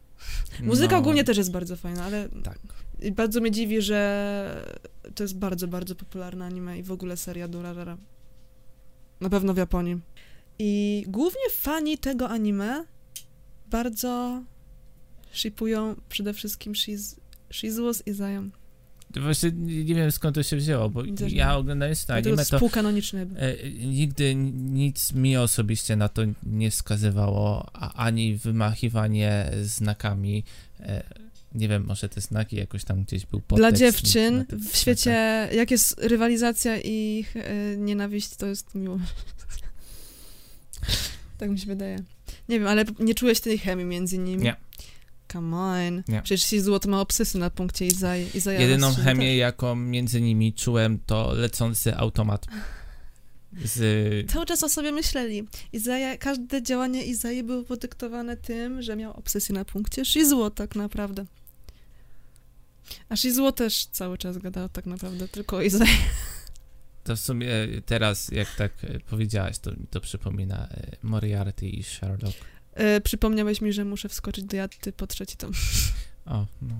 Muzyka 0.63 0.91
No, 0.95 0.97
ogólnie 0.97 1.23
też 1.23 1.37
jest 1.37 1.51
bardzo 1.51 1.75
fajna, 1.75 2.03
ale 2.03 2.29
Tak. 2.43 2.59
i 3.01 3.11
bardzo 3.11 3.41
mnie 3.41 3.51
dziwi, 3.51 3.81
że 3.81 4.65
to 5.15 5.23
jest 5.23 5.37
bardzo, 5.37 5.67
bardzo 5.67 5.95
popularne 5.95 6.45
anime 6.45 6.79
i 6.79 6.83
w 6.83 6.91
ogóle 6.91 7.17
seria 7.17 7.47
Durarara. 7.47 7.97
Na 9.21 9.29
pewno 9.29 9.53
w 9.53 9.57
Japonii. 9.57 9.99
I 10.59 11.03
głównie 11.07 11.49
fani 11.51 11.97
tego 11.97 12.29
anime 12.29 12.85
bardzo 13.69 14.43
shipują 15.31 15.95
przede 16.09 16.33
wszystkim 16.33 16.75
Shiz 16.75 17.15
Shizuo 17.53 17.93
z 17.93 18.07
Izają. 18.07 18.49
Właśnie 19.15 19.51
nie 19.55 19.95
wiem 19.95 20.11
skąd 20.11 20.35
to 20.35 20.43
się 20.43 20.57
wzięło, 20.57 20.89
bo 20.89 21.03
Też 21.03 21.33
ja 21.33 21.55
oglądając 21.55 22.05
to 22.05 22.13
anime 22.13 22.37
to 22.37 22.43
współkanoniczne. 22.43 23.25
nigdy 23.85 24.35
nic 24.35 25.13
mi 25.13 25.37
osobiście 25.37 25.95
na 25.95 26.09
to 26.09 26.21
nie 26.43 26.71
wskazywało, 26.71 27.69
a, 27.73 27.93
ani 27.93 28.35
wymachiwanie 28.35 29.51
znakami. 29.63 30.43
E, 30.79 31.03
nie 31.55 31.67
wiem, 31.67 31.85
może 31.85 32.09
te 32.09 32.21
znaki 32.21 32.55
jakoś 32.55 32.83
tam 32.83 33.03
gdzieś 33.03 33.25
był 33.25 33.41
podtekst. 33.41 33.61
Dla 33.61 33.71
dziewczyn 33.71 34.45
w 34.71 34.77
świecie, 34.77 35.49
jak 35.53 35.71
jest 35.71 35.99
rywalizacja 35.99 36.81
i 36.81 37.25
e, 37.35 37.77
nienawiść, 37.77 38.35
to 38.35 38.45
jest 38.45 38.75
miłość. 38.75 39.03
tak 41.37 41.49
mi 41.49 41.59
się 41.59 41.67
wydaje. 41.67 41.97
Nie 42.49 42.59
wiem, 42.59 42.67
ale 42.67 42.85
nie 42.99 43.15
czułeś 43.15 43.39
tej 43.39 43.57
chemii 43.57 43.85
między 43.85 44.17
nimi? 44.17 44.43
Nie. 44.43 44.55
Come 45.33 45.57
on. 45.57 46.03
Nie. 46.07 46.21
Przecież 46.21 46.43
Shizuo 46.45 46.79
to 46.79 46.89
ma 46.89 47.01
obsesję 47.01 47.39
na 47.39 47.49
punkcie 47.49 47.87
Izai. 47.87 48.27
Izaja 48.33 48.59
Jedyną 48.59 48.87
rozstrzyga 48.87 49.09
chemię, 49.09 49.37
jaką 49.37 49.75
między 49.75 50.21
nimi 50.21 50.53
czułem, 50.53 50.99
to 51.05 51.33
lecący 51.33 51.95
automat. 51.97 52.45
Z, 53.65 54.31
Cały 54.31 54.45
czas 54.45 54.63
o 54.63 54.69
sobie 54.69 54.91
myśleli. 54.91 55.47
Izaja, 55.73 56.17
każde 56.17 56.63
działanie 56.63 57.05
Izai 57.05 57.43
było 57.43 57.63
podyktowane 57.63 58.37
tym, 58.37 58.81
że 58.81 58.95
miał 58.95 59.13
obsesję 59.13 59.55
na 59.55 59.65
punkcie 59.65 60.05
Shizuo 60.05 60.49
tak 60.49 60.75
naprawdę. 60.75 61.25
A 63.09 63.15
Shizuo 63.15 63.51
też 63.51 63.85
cały 63.85 64.17
czas 64.17 64.37
gadał 64.37 64.69
tak 64.69 64.85
naprawdę, 64.85 65.27
tylko 65.27 65.61
Izai. 65.61 65.87
to 67.03 67.15
w 67.15 67.19
sumie 67.19 67.47
teraz, 67.85 68.31
jak 68.31 68.55
tak 68.55 68.71
powiedziałaś, 69.09 69.59
to 69.59 69.71
mi 69.71 69.87
to 69.89 70.01
przypomina 70.01 70.67
e, 70.67 70.91
Moriarty 71.03 71.67
i 71.67 71.83
Sherlock. 71.83 72.52
E, 72.73 73.01
przypomniałeś 73.01 73.61
mi, 73.61 73.73
że 73.73 73.85
muszę 73.85 74.09
wskoczyć 74.09 74.45
do 74.45 74.57
Jatty 74.57 74.93
po 74.93 75.07
trzeci 75.07 75.37
tom. 75.37 75.51
O, 76.25 76.45
no. 76.61 76.75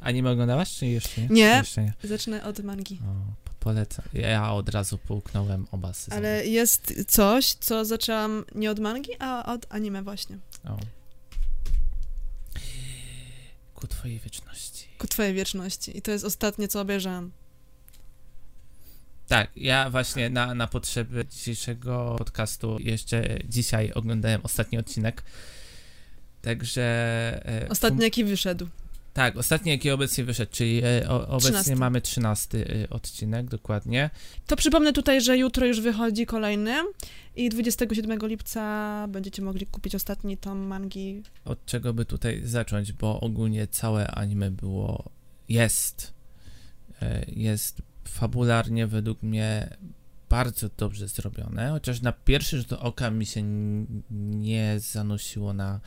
Anime 0.00 0.30
oglądałaś, 0.30 0.74
czy 0.76 0.86
jeszcze 0.86 1.20
nie? 1.20 1.28
Nie. 1.28 1.42
Jeszcze 1.58 1.82
nie. 1.82 1.92
Zacznę 2.04 2.44
od 2.44 2.58
mangi. 2.58 2.98
O, 3.02 3.34
po- 3.44 3.52
polecam. 3.60 4.04
Ja 4.12 4.52
od 4.52 4.68
razu 4.68 4.98
połknąłem 4.98 5.66
oba 5.70 5.92
sezony. 5.92 6.16
Ale 6.16 6.46
jest 6.46 7.04
coś, 7.08 7.52
co 7.52 7.84
zaczęłam 7.84 8.44
nie 8.54 8.70
od 8.70 8.78
mangi, 8.78 9.10
a 9.18 9.52
od 9.54 9.66
anime 9.68 10.02
właśnie. 10.02 10.38
O. 10.64 10.78
Ku 13.74 13.86
twojej 13.86 14.18
wieczności. 14.18 14.86
Ku 14.98 15.06
twojej 15.06 15.34
wieczności. 15.34 15.98
I 15.98 16.02
to 16.02 16.10
jest 16.10 16.24
ostatnie, 16.24 16.68
co 16.68 16.80
obejrzałam. 16.80 17.30
Tak, 19.30 19.50
ja 19.56 19.90
właśnie 19.90 20.30
na, 20.30 20.54
na 20.54 20.66
potrzeby 20.66 21.24
dzisiejszego 21.30 22.14
podcastu 22.18 22.76
jeszcze 22.80 23.38
dzisiaj 23.48 23.92
oglądałem 23.92 24.40
ostatni 24.42 24.78
odcinek. 24.78 25.22
Także. 26.42 26.82
e, 27.62 27.68
Ostatni, 27.68 28.02
jaki 28.02 28.24
wyszedł. 28.24 28.68
Tak, 29.12 29.36
ostatni 29.36 29.70
jaki 29.72 29.90
obecnie 29.90 30.24
wyszedł, 30.24 30.52
czyli 30.52 30.82
e, 30.84 31.08
o, 31.08 31.28
obecnie 31.28 31.50
Trzynasty. 31.50 31.76
mamy 31.76 32.00
trzynasty 32.00 32.84
e, 32.84 32.90
odcinek, 32.90 33.46
dokładnie. 33.46 34.10
To 34.46 34.56
przypomnę 34.56 34.92
tutaj, 34.92 35.20
że 35.20 35.38
jutro 35.38 35.66
już 35.66 35.80
wychodzi 35.80 36.26
kolejny 36.26 36.74
i 37.36 37.48
27 37.48 38.18
lipca 38.22 39.06
będziecie 39.08 39.42
mogli 39.42 39.66
kupić 39.66 39.94
ostatni 39.94 40.36
tom 40.36 40.58
mangi. 40.58 41.22
Od 41.44 41.64
czego 41.66 41.94
by 41.94 42.04
tutaj 42.04 42.40
zacząć, 42.44 42.92
bo 42.92 43.20
ogólnie 43.20 43.66
całe 43.66 44.10
anime 44.10 44.50
było, 44.50 45.10
jest, 45.48 46.14
jest 47.28 47.82
fabularnie 48.10 48.86
według 48.86 49.22
mnie 49.22 49.76
bardzo 50.28 50.70
dobrze 50.76 51.08
zrobione, 51.08 51.70
chociaż 51.70 52.02
na 52.02 52.12
pierwszy 52.12 52.58
rzut 52.58 52.72
oka 52.72 53.10
mi 53.10 53.26
się 53.26 53.42
nie 54.10 54.76
zanosiło 54.78 55.52
na, 55.52 55.80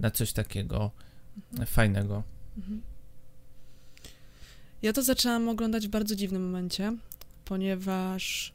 na 0.00 0.10
coś 0.10 0.32
takiego 0.32 0.90
fajnego. 1.66 2.22
Mhm. 2.56 2.82
Ja 4.82 4.92
to 4.92 5.02
zaczęłam 5.02 5.48
oglądać 5.48 5.86
w 5.86 5.90
bardzo 5.90 6.16
dziwnym 6.16 6.44
momencie, 6.44 6.96
ponieważ 7.44 8.52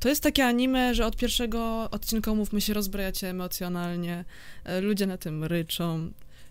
to 0.00 0.08
jest 0.08 0.22
takie 0.22 0.46
anime, 0.46 0.94
że 0.94 1.06
od 1.06 1.16
pierwszego 1.16 1.90
odcinka, 1.90 2.30
umówmy 2.30 2.60
się, 2.60 2.74
rozbrajacie 2.74 3.30
emocjonalnie, 3.30 4.24
e, 4.64 4.80
ludzie 4.80 5.06
na 5.06 5.18
tym 5.18 5.44
ryczą. 5.44 6.10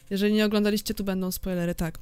Jeżeli 0.09 0.33
nie 0.33 0.45
oglądaliście, 0.45 0.93
tu 0.93 1.03
będą 1.03 1.31
spoilery, 1.31 1.75
tak. 1.75 1.99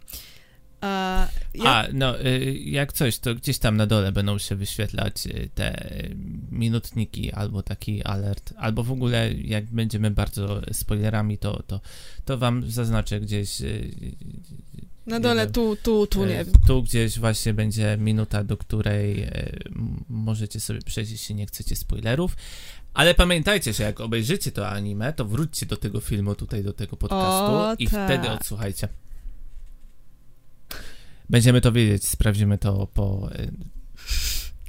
A, 0.82 1.28
ja, 1.54 1.64
A, 1.64 1.88
no, 1.94 2.26
y, 2.26 2.60
jak 2.66 2.94
coś, 2.94 3.20
to 3.20 3.36
gdzieś 3.36 3.58
tam 3.58 3.78
na 3.78 3.88
dole 3.88 4.12
będą 4.12 4.38
się 4.38 4.56
wyświetlać 4.56 5.28
y, 5.28 5.50
te 5.56 5.94
minutniki 6.52 7.32
albo 7.32 7.64
taki 7.64 8.04
alert, 8.04 8.54
albo 8.58 8.84
w 8.84 8.92
ogóle 8.92 9.34
jak 9.34 9.66
będziemy 9.66 10.12
bardzo 10.12 10.62
spoilerami, 10.72 11.38
to, 11.38 11.64
to, 11.68 11.82
to 12.26 12.38
wam 12.38 12.72
zaznaczę 12.72 13.20
gdzieś 13.20 13.62
y, 13.62 13.92
na 15.06 15.20
dole, 15.20 15.44
wiem, 15.44 15.54
tu, 15.54 15.78
tu, 15.84 16.08
tu, 16.08 16.26
nie 16.26 16.46
wiem. 16.46 16.54
Tu 16.68 16.84
gdzieś 16.84 17.20
właśnie 17.20 17.54
będzie 17.54 17.98
minuta, 18.00 18.44
do 18.44 18.58
której 18.58 19.28
możecie 20.10 20.60
sobie 20.60 20.82
przejść, 20.82 21.12
jeśli 21.12 21.36
nie 21.36 21.46
chcecie 21.46 21.76
spoilerów. 21.76 22.36
Ale 22.94 23.14
pamiętajcie, 23.14 23.74
że 23.74 23.84
jak 23.84 24.02
obejrzycie 24.02 24.52
to 24.52 24.70
anime, 24.70 25.14
to 25.14 25.26
wróćcie 25.26 25.66
do 25.66 25.78
tego 25.78 26.00
filmu 26.00 26.36
tutaj, 26.36 26.64
do 26.64 26.74
tego 26.74 26.98
podcastu 26.98 27.56
O, 27.56 27.76
i 27.80 27.88
tak. 27.88 28.06
wtedy 28.06 28.30
odsłuchajcie. 28.30 28.88
Będziemy 31.32 31.62
to 31.62 31.72
wiedzieć, 31.72 32.08
sprawdzimy 32.08 32.58
to 32.58 32.88
po... 32.94 33.30
e, 33.36 33.52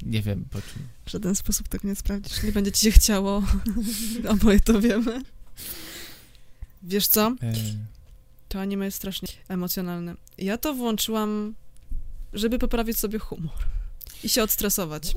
Nie 0.02 0.22
wiem, 0.22 0.44
po 0.50 0.58
czym. 0.62 0.82
W 1.06 1.10
żaden 1.10 1.34
sposób 1.34 1.68
tak 1.68 1.84
nie 1.84 1.94
sprawdzisz. 1.94 2.42
Nie 2.42 2.52
będzie 2.52 2.72
ci 2.72 2.80
się 2.80 2.90
chciało. 2.90 3.42
Oboje 4.28 4.60
to 4.60 4.80
wiemy. 4.80 5.22
Wiesz 6.82 7.06
co? 7.06 7.26
E, 7.42 7.52
To 8.48 8.60
anime 8.60 8.84
jest 8.84 8.96
strasznie 8.96 9.28
emocjonalne. 9.48 10.14
Ja 10.38 10.58
to 10.58 10.74
włączyłam, 10.74 11.54
żeby 12.32 12.58
poprawić 12.58 12.98
sobie 12.98 13.18
humor 13.18 13.54
i 14.24 14.28
się 14.28 14.42
odstresować. 14.42 15.14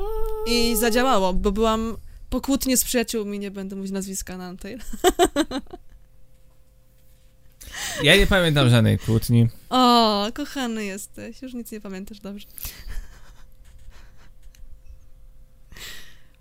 I 0.47 0.75
zadziałało, 0.79 1.33
bo 1.33 1.51
byłam 1.51 1.97
po 2.29 2.41
kłótnie 2.41 2.77
z 2.77 2.83
przyjaciółmi, 2.83 3.39
nie 3.39 3.51
będę 3.51 3.75
mówić 3.75 3.91
nazwiska 3.91 4.37
na 4.37 4.55
tej. 4.55 4.77
Ja 8.03 8.15
nie 8.17 8.27
pamiętam 8.27 8.69
żadnej 8.69 8.99
kłótni. 8.99 9.47
O, 9.69 10.27
kochany 10.33 10.85
jesteś, 10.85 11.41
już 11.41 11.53
nic 11.53 11.71
nie 11.71 11.81
pamiętasz, 11.81 12.19
dobrze. 12.19 12.47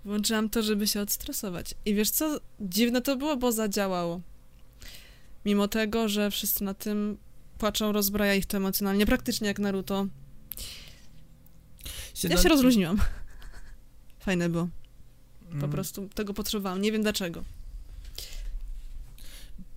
Włączyłam 0.05 0.49
to, 0.49 0.63
żeby 0.63 0.87
się 0.87 1.01
odstresować. 1.01 1.73
I 1.85 1.95
wiesz 1.95 2.09
co? 2.09 2.39
Dziwne 2.59 3.01
to 3.01 3.15
było, 3.15 3.37
bo 3.37 3.51
zadziałało. 3.51 4.21
Mimo 5.45 5.67
tego, 5.67 6.09
że 6.09 6.31
wszyscy 6.31 6.63
na 6.63 6.73
tym 6.73 7.17
płaczą, 7.57 7.91
rozbraja 7.91 8.35
ich 8.35 8.45
to 8.45 8.57
emocjonalnie, 8.57 9.05
praktycznie 9.05 9.47
jak 9.47 9.59
Naruto. 9.59 10.07
Ja 12.23 12.37
się 12.37 12.49
rozluźniłam. 12.49 12.97
Fajne 14.19 14.49
było. 14.49 14.67
Po 15.49 15.55
Mm, 15.55 15.71
prostu 15.71 16.09
tego 16.15 16.33
potrzebowałam. 16.33 16.81
Nie 16.81 16.91
wiem 16.91 17.01
dlaczego. 17.01 17.43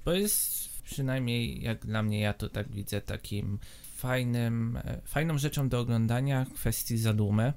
Bo 0.05 0.13
jest 0.13 0.58
przynajmniej 0.91 1.63
jak 1.63 1.87
dla 1.87 2.03
mnie, 2.03 2.21
ja 2.21 2.33
to 2.33 2.49
tak 2.49 2.71
widzę, 2.71 3.01
takim 3.01 3.59
fajnym, 3.97 4.77
e, 4.85 5.01
fajną 5.05 5.39
rzeczą 5.39 5.69
do 5.69 5.81
oglądania 5.81 6.47
kwestii 6.55 6.99
zadumy, 6.99 7.53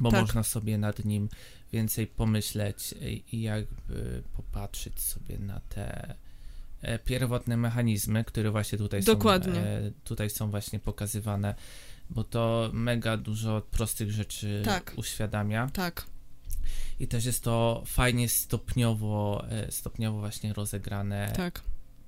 bo 0.00 0.10
Tak. 0.10 0.20
można 0.20 0.42
sobie 0.42 0.78
nad 0.78 1.04
nim 1.04 1.28
więcej 1.72 2.06
pomyśleć 2.06 2.94
i, 3.32 3.42
jakby 3.42 4.22
popatrzeć 4.36 5.00
sobie 5.00 5.38
na 5.38 5.60
te 5.60 6.14
e, 6.82 6.98
pierwotne 6.98 7.56
mechanizmy, 7.56 8.24
które 8.24 8.50
właśnie 8.50 8.78
tutaj 8.78 9.02
Dokładnie. 9.02 9.54
są, 9.54 9.60
e, 9.60 9.90
tutaj 10.04 10.30
są 10.30 10.50
właśnie 10.50 10.78
pokazywane, 10.78 11.54
bo 12.10 12.24
to 12.24 12.70
mega 12.72 13.16
dużo 13.16 13.62
prostych 13.70 14.10
rzeczy 14.10 14.62
Tak. 14.64 14.92
uświadamia. 14.96 15.70
Tak. 15.72 16.06
I 17.00 17.08
też 17.08 17.24
jest 17.24 17.44
to 17.44 17.82
fajnie 17.86 18.28
stopniowo, 18.28 19.44
stopniowo 19.70 20.18
właśnie 20.18 20.52
rozegrane 20.52 21.32
Tak. 21.36 21.62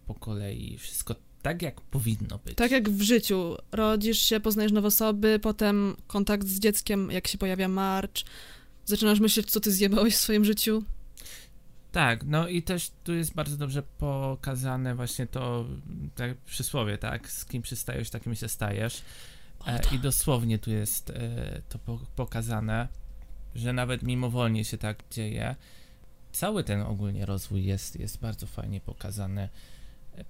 Po 0.06 0.14
kolei. 0.14 0.78
Wszystko 0.78 1.14
tak, 1.42 1.62
jak 1.62 1.80
powinno 1.80 2.38
być. 2.44 2.54
Tak 2.54 2.70
jak 2.70 2.90
w 2.90 3.02
życiu. 3.02 3.56
Rodzisz 3.72 4.18
się, 4.18 4.40
poznajesz 4.40 4.72
nowe 4.72 4.88
osoby, 4.88 5.38
potem 5.42 5.96
kontakt 6.06 6.46
z 6.48 6.58
dzieckiem, 6.58 7.10
jak 7.10 7.28
się 7.28 7.38
pojawia 7.38 7.68
marcz. 7.68 8.24
Zaczynasz 8.84 9.20
myśleć, 9.20 9.50
co 9.50 9.60
ty 9.60 9.72
zjebałeś 9.72 10.14
w 10.14 10.18
swoim 10.18 10.44
życiu. 10.44 10.84
Tak, 11.92 12.24
no 12.24 12.48
i 12.48 12.62
też 12.62 12.90
tu 13.04 13.14
jest 13.14 13.34
bardzo 13.34 13.56
dobrze 13.56 13.82
pokazane 13.82 14.94
właśnie 14.94 15.26
to 15.26 15.66
tak 16.14 16.36
przysłowie, 16.36 16.98
tak? 16.98 17.30
Z 17.30 17.44
kim 17.44 17.62
przystajesz, 17.62 18.10
takim 18.10 18.34
się 18.34 18.48
stajesz. 18.48 19.02
E, 19.66 19.78
tak. 19.78 19.92
I 19.92 19.98
dosłownie 19.98 20.58
tu 20.58 20.70
jest 20.70 21.10
e, 21.10 21.62
to 21.68 21.78
po, 21.78 21.98
pokazane, 22.16 22.88
że 23.54 23.72
nawet 23.72 24.02
mimowolnie 24.02 24.64
się 24.64 24.78
tak 24.78 25.04
dzieje. 25.10 25.56
Cały 26.32 26.64
ten 26.64 26.80
ogólnie 26.82 27.26
rozwój 27.26 27.64
jest, 27.64 28.00
jest 28.00 28.20
bardzo 28.20 28.46
fajnie 28.46 28.80
pokazany. 28.80 29.48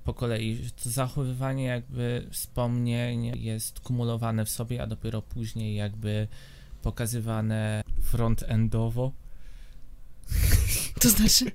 Po 0.04 0.14
kolei 0.14 0.70
to 0.82 0.90
zachowywanie 0.90 1.64
jakby 1.64 2.26
wspomnień 2.30 3.42
jest 3.42 3.80
kumulowane 3.80 4.44
w 4.44 4.50
sobie, 4.50 4.82
a 4.82 4.86
dopiero 4.86 5.22
później 5.22 5.76
jakby 5.76 6.28
pokazywane 6.82 7.84
front-endowo. 8.12 9.10
To 11.00 11.08
znaczy? 11.10 11.44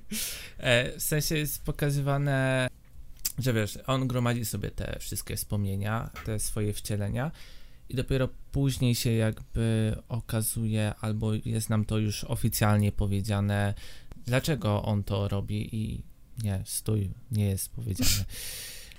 E, 0.58 0.98
w 0.98 1.02
sensie 1.02 1.38
jest 1.38 1.64
pokazywane, 1.64 2.68
że 3.38 3.52
wiesz, 3.52 3.78
on 3.86 4.08
gromadzi 4.08 4.44
sobie 4.44 4.70
te 4.70 4.98
wszystkie 4.98 5.36
wspomnienia, 5.36 6.10
te 6.24 6.38
swoje 6.38 6.72
wcielenia 6.72 7.30
i 7.88 7.94
dopiero 7.94 8.28
później 8.52 8.94
się 8.94 9.12
jakby 9.12 9.96
okazuje, 10.08 10.94
albo 11.00 11.32
jest 11.44 11.70
nam 11.70 11.84
to 11.84 11.98
już 11.98 12.24
oficjalnie 12.24 12.92
powiedziane, 12.92 13.74
dlaczego 14.24 14.82
on 14.82 15.04
to 15.04 15.28
robi 15.28 15.76
i 15.76 16.02
nie, 16.44 16.62
stój, 16.64 17.10
nie 17.30 17.44
jest 17.44 17.72
powiedziane. 17.72 18.24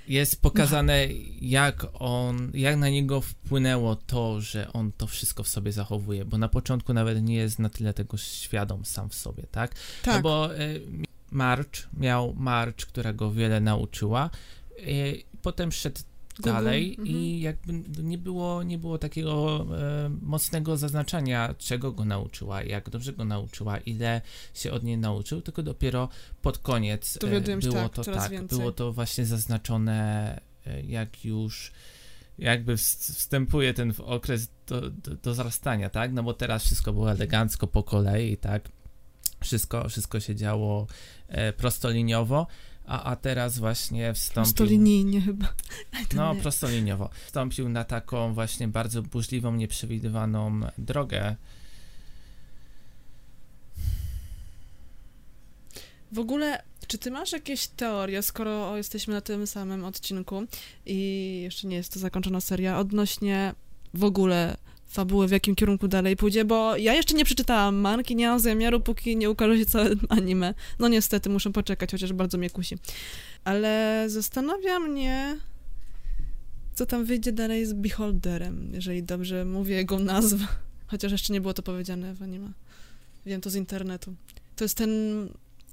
Jest 0.08 0.42
pokazane, 0.42 1.08
jak 1.42 1.88
on, 1.94 2.52
jak 2.54 2.78
na 2.78 2.90
niego 2.90 3.22
wpłynęło 3.22 3.96
to, 3.96 4.42
że 4.42 4.74
on 4.74 4.92
to 4.92 5.08
wszystko 5.08 5.44
w 5.44 5.48
sobie 5.48 5.72
zachowuje, 5.72 6.26
bo 6.26 6.38
na 6.38 6.50
początku 6.50 6.94
nawet 6.94 7.24
nie 7.24 7.36
jest 7.36 7.60
na 7.60 7.70
tyle 7.70 7.94
tego 7.94 8.18
świadom 8.18 8.86
sam 8.86 9.10
w 9.10 9.16
sobie, 9.16 9.44
tak? 9.52 9.76
Tak. 10.04 10.16
No 10.16 10.22
bo 10.22 10.60
y, 10.60 10.82
March 11.32 11.90
miał 11.94 12.34
March, 12.34 12.86
która 12.86 13.14
go 13.14 13.32
wiele 13.32 13.60
nauczyła. 13.60 14.30
Y, 14.80 15.24
potem 15.42 15.72
szedł 15.72 16.00
dalej 16.40 16.90
mhm. 16.90 17.08
i 17.08 17.42
jakby 17.42 17.74
nie 18.04 18.18
było, 18.18 18.64
nie 18.64 18.78
było 18.78 18.98
takiego 18.98 19.66
e, 19.78 20.10
mocnego 20.22 20.78
zaznaczania, 20.78 21.56
czego 21.58 21.92
go 21.92 22.06
nauczyła, 22.06 22.64
jak 22.64 22.90
dobrze 22.90 23.14
go 23.14 23.26
nauczyła, 23.26 23.78
ile 23.78 24.22
się 24.54 24.72
od 24.72 24.84
niej 24.84 24.98
nauczył, 24.98 25.42
tylko 25.42 25.64
dopiero 25.64 26.10
pod 26.42 26.58
koniec 26.58 27.20
e, 27.24 27.58
było 27.58 27.74
tak, 27.74 27.92
to 27.92 28.04
tak, 28.04 28.32
więcej. 28.32 28.60
było 28.60 28.72
to 28.72 28.94
właśnie 28.94 29.26
zaznaczone, 29.26 30.42
e, 30.66 30.82
jak 30.82 31.26
już 31.26 31.72
jakby 32.38 32.76
wst- 32.76 33.16
wstępuje 33.16 33.74
ten 33.74 33.94
okres 34.06 34.48
do, 34.68 34.90
do, 34.90 35.16
do 35.16 35.34
zarastania, 35.34 35.90
tak? 35.90 36.14
No 36.14 36.24
bo 36.24 36.34
teraz 36.34 36.64
wszystko 36.64 36.94
było 36.94 37.12
elegancko 37.12 37.68
po 37.68 37.84
kolei, 37.84 38.38
tak? 38.38 38.70
Wszystko, 39.44 39.90
wszystko 39.90 40.20
się 40.20 40.36
działo 40.36 40.88
e, 41.28 41.54
prostoliniowo, 41.54 42.48
a, 42.92 43.04
a 43.04 43.16
teraz 43.16 43.60
właśnie 43.60 44.14
wstąpił... 44.14 44.52
Stolinijnie 44.52 45.22
chyba. 45.22 45.54
No, 46.16 46.36
prostoliniowo. 46.36 47.10
Wstąpił 47.26 47.70
na 47.70 47.84
taką 47.84 48.34
właśnie 48.34 48.68
bardzo 48.68 49.02
burzliwą, 49.02 49.56
nieprzewidywaną 49.56 50.60
drogę. 50.78 51.36
W 56.12 56.20
ogóle, 56.20 56.64
czy 56.88 56.98
ty 56.98 57.12
masz 57.12 57.32
jakieś 57.32 57.68
teorie, 57.68 58.22
skoro 58.22 58.78
jesteśmy 58.78 59.14
na 59.14 59.22
tym 59.22 59.48
samym 59.48 59.86
odcinku 59.86 60.44
i 60.86 61.40
jeszcze 61.44 61.68
nie 61.68 61.76
jest 61.76 61.94
to 61.94 62.00
zakończona 62.00 62.42
seria, 62.42 62.80
odnośnie 62.80 63.54
w 63.94 64.04
ogóle 64.04 64.58
fabuły, 64.92 65.28
w 65.28 65.32
jakim 65.32 65.56
kierunku 65.56 65.88
dalej 65.88 66.16
pójdzie, 66.16 66.46
bo 66.46 66.78
ja 66.78 66.94
jeszcze 66.94 67.14
nie 67.14 67.26
przeczytałam 67.26 67.76
manki, 67.76 68.16
nie 68.16 68.28
mam 68.28 68.40
zamiaru, 68.40 68.80
póki 68.80 69.18
nie 69.18 69.30
ukaże 69.30 69.58
się 69.58 69.66
całe 69.66 69.90
anime. 70.10 70.54
No 70.80 70.88
niestety, 70.88 71.30
muszę 71.30 71.52
poczekać, 71.52 71.92
chociaż 71.92 72.14
bardzo 72.14 72.38
mnie 72.38 72.50
kusi. 72.50 72.78
Ale 73.44 74.04
zastanawia 74.08 74.80
mnie, 74.80 75.38
co 76.76 76.86
tam 76.86 77.06
wyjdzie 77.06 77.32
dalej 77.32 77.66
z 77.66 77.74
Beholderem, 77.74 78.72
jeżeli 78.74 79.04
dobrze 79.04 79.46
mówię 79.46 79.76
jego 79.76 80.00
nazwę. 80.00 80.46
Chociaż 80.88 81.12
jeszcze 81.12 81.34
nie 81.34 81.42
było 81.42 81.54
to 81.54 81.62
powiedziane 81.64 82.14
w 82.16 82.24
anime. 82.24 82.52
Wiem 83.26 83.42
to 83.42 83.50
z 83.50 83.56
internetu. 83.56 84.16
To 84.56 84.64
jest 84.64 84.78
ten 84.78 84.90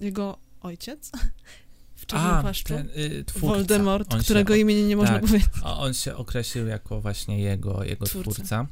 jego 0.00 0.38
ojciec 0.60 1.10
w 1.96 2.06
czarnym 2.06 2.34
A, 2.34 2.42
płaszczu. 2.42 2.68
ten 2.74 2.88
y, 2.96 3.24
twórca. 3.24 3.46
Voldemort, 3.46 4.14
On 4.14 4.20
się 4.20 4.24
którego 4.24 4.52
o- 4.54 4.56
imienia 4.56 4.86
nie 4.88 4.96
można 4.96 5.14
tak. 5.14 5.22
powiedzieć. 5.26 5.48
A 5.64 5.78
on 5.78 5.94
się 5.94 6.16
określił 6.16 6.66
jako 6.66 7.00
właśnie 7.00 7.40
jego, 7.40 7.84
jego 7.84 8.06
Twórca. 8.06 8.32
twórca. 8.32 8.66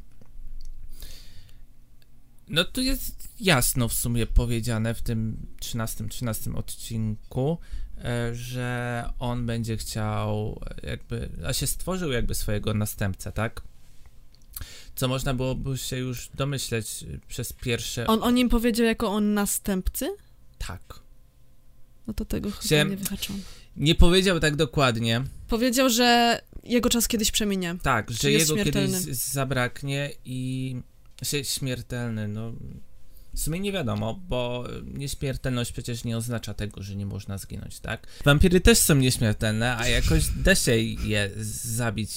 No 2.47 2.63
tu 2.63 2.81
jest 2.81 3.29
jasno 3.39 3.87
w 3.87 3.93
sumie 3.93 4.27
powiedziane 4.27 4.93
w 4.93 5.01
tym 5.01 5.37
13, 5.59 6.07
13 6.07 6.53
odcinku, 6.55 7.57
e, 7.97 8.35
że 8.35 9.09
on 9.19 9.45
będzie 9.45 9.77
chciał 9.77 10.61
e, 10.83 10.89
jakby, 10.89 11.29
a 11.45 11.53
się 11.53 11.67
stworzył 11.67 12.11
jakby 12.11 12.35
swojego 12.35 12.73
następcę, 12.73 13.31
tak? 13.31 13.61
Co 14.95 15.07
można 15.07 15.33
byłoby 15.33 15.77
się 15.77 15.97
już 15.97 16.29
domyśleć 16.35 17.03
e, 17.03 17.19
przez 17.27 17.53
pierwsze... 17.53 18.07
On 18.07 18.23
o 18.23 18.31
nim 18.31 18.49
powiedział 18.49 18.85
jako 18.85 19.11
o 19.11 19.21
następcy? 19.21 20.09
Tak. 20.57 20.99
No 22.07 22.13
to 22.13 22.25
tego 22.25 22.51
chyba 22.51 22.63
Się- 22.63 22.85
nie 22.89 22.97
wyhaczyłam. 22.97 23.41
Nie 23.77 23.95
powiedział 23.95 24.39
tak 24.39 24.55
dokładnie, 24.55 25.23
Powiedział, 25.47 25.89
że 25.89 26.41
jego 26.63 26.89
czas 26.89 27.07
kiedyś 27.07 27.31
przeminie. 27.31 27.75
Tak, 27.83 28.11
że 28.11 28.31
jego 28.31 28.55
kiedyś 28.55 28.63
śmiertelny? 28.63 29.01
zabraknie 29.11 30.11
i 30.25 30.75
śmiertelny, 31.43 32.27
no 32.27 32.53
w 33.37 33.39
sumie 33.39 33.59
nie 33.59 33.71
wiadomo, 33.71 34.19
bo 34.29 34.63
nieśmiertelność 34.83 35.71
przecież 35.71 36.03
nie 36.03 36.17
oznacza 36.17 36.53
tego, 36.53 36.83
że 36.83 36.95
nie 36.95 37.05
można 37.05 37.37
zginąć, 37.37 37.79
tak? 37.79 38.07
Wampiry 38.25 38.61
też 38.61 38.77
są 38.77 38.95
nieśmiertelne, 38.95 39.77
a 39.77 39.87
jakoś 39.87 40.25
da 40.27 40.55
się 40.55 40.77
je 40.77 41.29
zabić. 41.51 42.11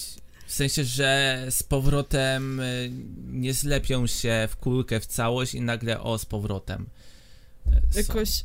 W 0.46 0.52
sensie, 0.52 0.84
że 0.84 1.46
z 1.50 1.62
powrotem 1.62 2.60
y, 2.60 2.90
nie 3.26 3.54
zlepią 3.54 4.06
się 4.06 4.48
w 4.50 4.56
kulkę 4.56 5.00
w 5.00 5.06
całość 5.06 5.54
i 5.54 5.60
nagle 5.60 6.00
o 6.00 6.18
z 6.18 6.26
powrotem. 6.26 6.86
y, 7.66 7.92
są. 7.92 7.98
Jakoś 7.98 8.44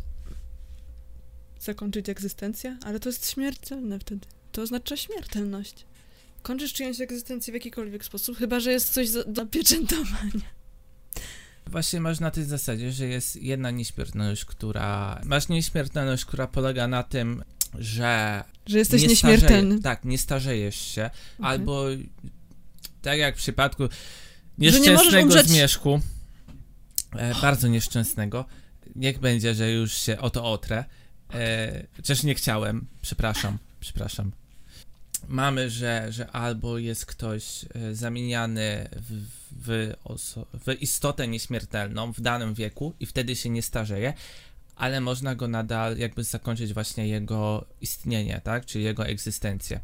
zakończyć 1.60 2.10
egzystencję? 2.10 2.78
Ale 2.84 3.00
to 3.00 3.10
jest 3.10 3.32
śmiertelne 3.32 4.00
wtedy. 4.00 4.28
To 4.52 4.62
oznacza 4.62 4.98
śmiertelność. 4.98 5.86
Kończysz 6.46 6.74
czyjąś 6.74 7.02
egzystencję 7.02 7.52
w 7.52 7.54
jakikolwiek 7.54 8.06
sposób, 8.06 8.38
chyba, 8.38 8.60
że 8.60 8.72
jest 8.72 8.94
coś 8.94 9.10
do 9.12 9.24
zapieczętowania. 9.36 10.42
Właśnie 11.68 12.02
masz 12.02 12.20
na 12.20 12.32
tej 12.32 12.44
zasadzie, 12.44 12.92
że 12.92 13.08
jest 13.08 13.36
jedna 13.36 13.72
nieśmiertelność, 13.72 14.46
która. 14.46 15.22
Masz 15.24 15.48
nieśmiertelność, 15.48 16.26
która 16.26 16.48
polega 16.48 16.88
na 16.88 17.04
tym, 17.04 17.44
że. 17.80 18.44
Że 18.66 18.78
jesteś 18.78 19.02
nie 19.02 19.08
nieśmiertelny. 19.08 19.62
Starzeje, 19.78 19.82
tak, 19.84 20.06
nie 20.06 20.18
starzejesz 20.18 20.76
się, 20.76 21.02
Mhm. 21.04 21.14
albo 21.40 21.86
tak 23.02 23.18
jak 23.20 23.36
w 23.36 23.38
przypadku 23.38 23.84
Że 23.84 23.90
nie 24.58 24.70
nieszczęsnego 24.70 25.28
umrzeć- 25.28 25.48
zmierzchu, 25.48 26.02
e, 27.16 27.36
bardzo 27.42 27.68
nieszczęsnego, 27.68 28.46
niech 28.96 29.20
będzie, 29.20 29.56
że 29.56 29.72
już 29.72 29.94
się 29.94 30.20
o 30.20 30.30
to 30.30 30.52
otrę, 30.52 30.86
e, 31.34 31.88
chociaż 31.96 32.24
nie 32.24 32.36
chciałem, 32.36 32.88
przepraszam, 33.02 33.58
przepraszam. 33.80 34.32
Mamy, 35.28 35.70
że, 35.70 36.08
że 36.10 36.32
albo 36.32 36.78
jest 36.78 37.06
ktoś 37.06 37.66
e, 37.76 37.96
zamieniany 37.96 38.90
w, 38.92 39.24
w, 39.52 39.94
w 40.66 40.82
istotę 40.82 41.28
nieśmiertelną 41.28 42.14
w 42.14 42.22
danym 42.22 42.54
wieku 42.54 42.94
i 43.00 43.06
wtedy 43.06 43.36
się 43.36 43.50
nie 43.50 43.62
starzeje, 43.62 44.14
ale 44.76 45.02
można 45.02 45.36
go 45.36 45.48
nadal 45.48 45.98
jakby 45.98 46.24
zakończyć 46.24 46.74
właśnie 46.74 47.08
jego 47.08 47.66
istnienie, 47.82 48.42
tak? 48.44 48.66
Czyli 48.66 48.84
jego 48.84 49.06
egzystencję. 49.08 49.80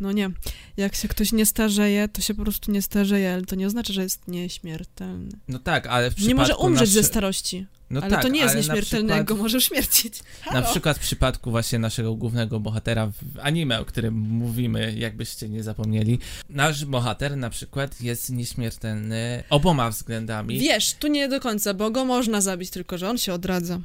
No 0.00 0.12
nie. 0.12 0.30
Jak 0.76 0.94
się 0.94 1.08
ktoś 1.08 1.32
nie 1.32 1.46
starzeje, 1.46 2.08
to 2.08 2.20
się 2.20 2.34
po 2.34 2.42
prostu 2.42 2.70
nie 2.72 2.82
starzeje, 2.82 3.32
ale 3.32 3.42
to 3.42 3.56
nie 3.56 3.66
oznacza, 3.66 3.92
że 3.92 4.02
jest 4.02 4.28
nieśmiertelny. 4.28 5.30
No 5.48 5.58
tak, 5.58 5.86
ale 5.86 6.10
w 6.10 6.14
przypadku 6.14 6.28
Nie 6.28 6.34
może 6.34 6.56
umrzeć 6.56 6.80
naszy... 6.80 6.92
ze 6.92 7.04
starości. 7.04 7.66
No 7.90 8.00
ale 8.00 8.10
tak, 8.10 8.22
to 8.22 8.28
nie 8.28 8.40
jest 8.40 8.54
ale 8.54 8.62
na 8.66 8.66
nieśmiertelnego, 8.74 9.24
przykład- 9.24 9.38
może 9.42 9.58
uśmiercić. 9.58 10.20
Na 10.46 10.52
Halo? 10.52 10.70
przykład 10.70 10.96
w 10.98 11.00
przypadku 11.00 11.50
właśnie 11.50 11.78
naszego 11.78 12.14
głównego 12.14 12.60
bohatera 12.60 13.06
w 13.06 13.38
anime, 13.42 13.80
o 13.80 13.84
którym 13.84 14.14
mówimy, 14.18 14.94
jakbyście 14.98 15.48
nie 15.48 15.62
zapomnieli, 15.62 16.18
nasz 16.50 16.84
bohater 16.84 17.36
na 17.36 17.50
przykład 17.50 18.00
jest 18.00 18.30
nieśmiertelny 18.30 19.42
oboma 19.50 19.90
względami. 19.90 20.58
Wiesz, 20.58 20.94
tu 20.94 21.06
nie 21.08 21.28
do 21.28 21.40
końca, 21.40 21.74
bo 21.74 21.90
go 21.90 22.04
można 22.04 22.40
zabić, 22.40 22.70
tylko 22.70 22.98
że 22.98 23.10
on 23.10 23.18
się 23.18 23.32
odradza. 23.32 23.80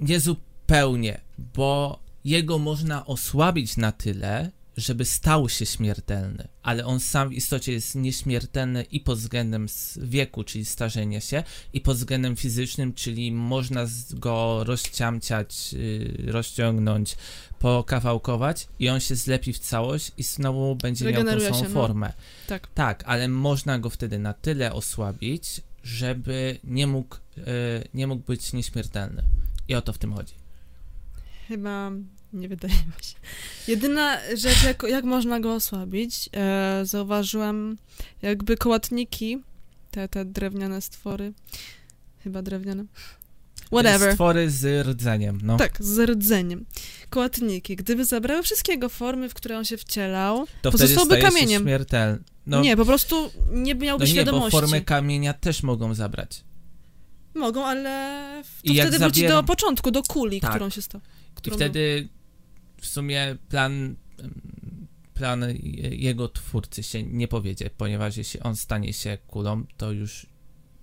Niezupełnie, 0.00 1.20
bo 1.54 1.98
jego 2.24 2.58
można 2.58 3.06
osłabić 3.06 3.76
na 3.76 3.92
tyle, 3.92 4.50
żeby 4.76 5.04
stał 5.04 5.48
się 5.48 5.66
śmiertelny, 5.66 6.48
ale 6.62 6.86
on 6.86 7.00
sam 7.00 7.28
w 7.28 7.32
istocie 7.32 7.72
jest 7.72 7.94
nieśmiertelny 7.94 8.82
i 8.82 9.00
pod 9.00 9.18
względem 9.18 9.66
wieku, 9.96 10.44
czyli 10.44 10.64
starzenia 10.64 11.20
się, 11.20 11.42
i 11.72 11.80
pod 11.80 11.96
względem 11.96 12.36
fizycznym, 12.36 12.94
czyli 12.94 13.32
można 13.32 13.86
go 14.12 14.64
rozciamciać, 14.64 15.72
yy, 15.72 16.32
rozciągnąć, 16.32 17.16
pokawałkować 17.58 18.68
i 18.78 18.88
on 18.88 19.00
się 19.00 19.14
zlepi 19.14 19.52
w 19.52 19.58
całość 19.58 20.12
i 20.18 20.22
znowu 20.22 20.76
będzie 20.76 21.12
miał 21.12 21.24
tą 21.24 21.40
samą 21.40 21.58
się, 21.58 21.64
no. 21.64 21.70
formę. 21.70 22.12
Tak. 22.46 22.68
Tak, 22.74 23.04
ale 23.06 23.28
można 23.28 23.78
go 23.78 23.90
wtedy 23.90 24.18
na 24.18 24.32
tyle 24.32 24.72
osłabić, 24.72 25.60
żeby 25.82 26.58
nie 26.64 26.86
mógł, 26.86 27.16
yy, 27.36 27.44
nie 27.94 28.06
mógł 28.06 28.22
być 28.26 28.52
nieśmiertelny. 28.52 29.22
I 29.68 29.74
o 29.74 29.82
to 29.82 29.92
w 29.92 29.98
tym 29.98 30.12
chodzi. 30.12 30.34
Chyba 31.48 31.90
nie 32.34 32.48
wydaje 32.48 32.74
mi 32.74 33.04
się. 33.04 33.14
Jedyna 33.68 34.18
rzecz, 34.36 34.62
jak, 34.64 34.82
jak 34.82 35.04
można 35.04 35.40
go 35.40 35.54
osłabić, 35.54 36.28
e, 36.36 36.80
zauważyłam 36.84 37.76
jakby 38.22 38.56
kołatniki, 38.56 39.38
te, 39.90 40.08
te 40.08 40.24
drewniane 40.24 40.80
stwory, 40.80 41.32
chyba 42.24 42.42
drewniane, 42.42 42.84
whatever, 43.66 44.12
Stwory 44.12 44.50
z 44.50 44.86
rdzeniem, 44.86 45.38
no. 45.42 45.56
tak, 45.56 45.76
z 45.80 45.98
rdzeniem. 46.10 46.64
Kołatniki, 47.10 47.76
gdyby 47.76 48.04
zabrały 48.04 48.42
wszystkie 48.42 48.72
jego 48.72 48.88
formy, 48.88 49.28
w 49.28 49.34
które 49.34 49.58
on 49.58 49.64
się 49.64 49.76
wcielał, 49.76 50.46
to 50.62 50.70
pozostałby 50.72 51.18
kamieniem. 51.18 51.48
się 51.62 51.64
śmiertelny. 51.64 52.18
No, 52.46 52.60
nie, 52.60 52.76
po 52.76 52.84
prostu 52.84 53.30
nie 53.52 53.74
miałby 53.74 54.04
no 54.04 54.08
nie, 54.10 54.14
bo 54.14 54.22
świadomości. 54.22 54.50
formę 54.50 54.80
kamienia 54.80 55.34
też 55.34 55.62
mogą 55.62 55.94
zabrać. 55.94 56.44
Mogą, 57.34 57.64
ale 57.66 58.42
to 58.64 58.72
I 58.72 58.74
jak 58.74 58.88
wtedy 58.88 59.04
wróci 59.04 59.20
zabieram- 59.20 59.28
do 59.30 59.42
początku, 59.42 59.90
do 59.90 60.02
kuli, 60.02 60.40
Tak. 60.40 60.50
którą 60.50 60.70
się 60.70 60.82
stał. 60.82 61.00
I 61.46 61.50
wtedy 61.50 62.08
w 62.84 62.88
sumie 62.88 63.36
plan, 63.48 63.96
plan 65.14 65.40
je- 65.62 65.94
jego 65.96 66.28
twórcy 66.28 66.82
się 66.82 67.02
nie 67.02 67.28
powiedzie, 67.28 67.70
ponieważ 67.76 68.16
jeśli 68.16 68.40
on 68.40 68.56
stanie 68.56 68.92
się 68.92 69.18
kulą, 69.26 69.64
to 69.76 69.92
już 69.92 70.26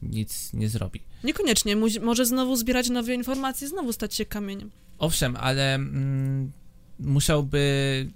nic 0.01 0.53
nie 0.53 0.69
zrobi. 0.69 1.01
Niekoniecznie, 1.23 1.75
musi, 1.75 1.99
może 1.99 2.25
znowu 2.25 2.55
zbierać 2.55 2.89
nowe 2.89 3.13
informacje, 3.13 3.67
znowu 3.67 3.93
stać 3.93 4.15
się 4.15 4.25
kamieniem. 4.25 4.71
Owszem, 4.97 5.35
ale 5.35 5.75
mm, 5.75 6.51
musiałby 6.99 8.07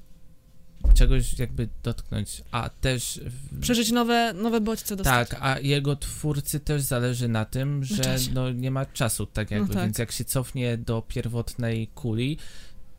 czegoś 0.93 1.39
jakby 1.39 1.69
dotknąć, 1.83 2.41
a 2.51 2.69
też 2.69 3.19
w- 3.25 3.59
Przeżyć 3.59 3.91
nowe, 3.91 4.33
nowe 4.33 4.61
bodźce 4.61 4.95
dostać. 4.95 5.29
Tak, 5.29 5.39
a 5.41 5.59
jego 5.59 5.95
twórcy 5.95 6.59
też 6.59 6.81
zależy 6.81 7.27
na 7.27 7.45
tym, 7.45 7.83
że 7.83 8.03
czasie. 8.03 8.31
no, 8.33 8.51
nie 8.51 8.71
ma 8.71 8.85
czasu, 8.85 9.25
tak 9.25 9.51
No 9.51 9.57
jakby, 9.57 9.73
tak. 9.73 9.83
więc 9.83 9.97
jak 9.97 10.11
się 10.11 10.25
cofnie 10.25 10.77
do 10.77 11.01
pierwotnej 11.01 11.87
kuli, 11.87 12.37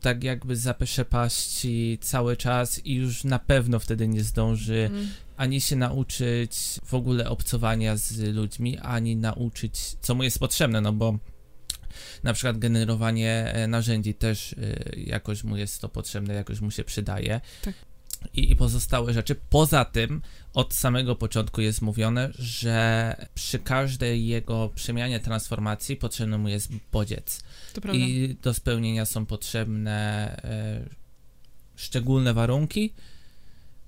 tak 0.07 0.23
jakby 0.23 0.55
zaprzepaści 0.55 1.97
cały 2.01 2.37
czas 2.37 2.85
i 2.85 2.93
już 2.95 3.23
na 3.23 3.39
pewno 3.39 3.79
wtedy 3.79 4.07
nie 4.07 4.23
zdąży 4.23 4.89
Mm. 4.91 5.07
ani 5.37 5.61
się 5.61 5.75
nauczyć 5.75 6.57
w 6.85 6.93
ogóle 6.93 7.29
obcowania 7.29 7.97
z 7.97 8.35
ludźmi, 8.35 8.77
ani 8.77 9.15
nauczyć, 9.15 9.79
co 10.01 10.15
mu 10.15 10.23
jest 10.23 10.39
potrzebne, 10.39 10.81
no 10.81 10.93
bo 10.93 11.17
na 12.23 12.33
przykład 12.33 12.57
generowanie 12.57 13.53
e, 13.53 13.67
narzędzi 13.67 14.13
też 14.13 14.53
e, 14.53 14.55
jakoś 14.99 15.43
mu 15.43 15.57
jest 15.57 15.81
to 15.81 15.89
potrzebne, 15.89 16.33
jakoś 16.33 16.61
mu 16.61 16.71
się 16.71 16.83
przydaje. 16.83 17.41
Tak. 17.61 17.73
I, 18.33 18.51
I 18.51 18.55
pozostałe 18.55 19.13
rzeczy. 19.13 19.35
Poza 19.49 19.85
tym, 19.85 20.21
od 20.53 20.73
samego 20.73 21.15
początku 21.15 21.61
jest 21.61 21.81
mówione, 21.81 22.29
że 22.39 23.15
przy 23.35 23.59
każdej 23.59 24.27
jego 24.27 24.69
przemianie, 24.75 25.19
transformacji 25.19 25.95
potrzebny 25.95 26.37
mu 26.37 26.49
jest 26.49 26.71
bodziec. 26.91 27.41
I 27.93 28.35
do 28.41 28.53
spełnienia 28.53 29.05
są 29.05 29.25
potrzebne 29.25 29.97
e, 30.43 30.89
szczególne 31.75 32.33
warunki. 32.33 32.93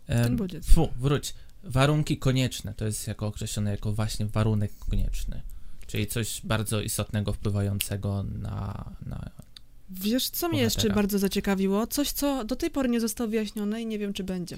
E, 0.07 0.23
Ten 0.23 0.35
bodziec. 0.35 0.67
Fu, 0.67 0.89
wróć. 0.99 1.33
Warunki 1.63 2.17
konieczne 2.17 2.73
to 2.73 2.85
jest 2.85 3.07
jako 3.07 3.27
określone 3.27 3.71
jako 3.71 3.93
właśnie 3.93 4.25
warunek 4.25 4.71
konieczny. 4.89 5.41
Czyli 5.87 6.07
coś 6.07 6.41
bardzo 6.43 6.81
istotnego 6.81 7.33
wpływającego 7.33 8.23
na. 8.23 8.91
na 9.05 9.29
Wiesz, 9.91 10.29
co 10.29 10.49
mnie 10.49 10.61
jeszcze 10.61 10.89
bardzo 10.89 11.19
zaciekawiło? 11.19 11.87
Coś, 11.87 12.11
co 12.11 12.43
do 12.43 12.55
tej 12.55 12.71
pory 12.71 12.89
nie 12.89 12.99
zostało 12.99 13.29
wyjaśnione 13.29 13.81
i 13.81 13.85
nie 13.85 13.99
wiem, 13.99 14.13
czy 14.13 14.23
będzie. 14.23 14.57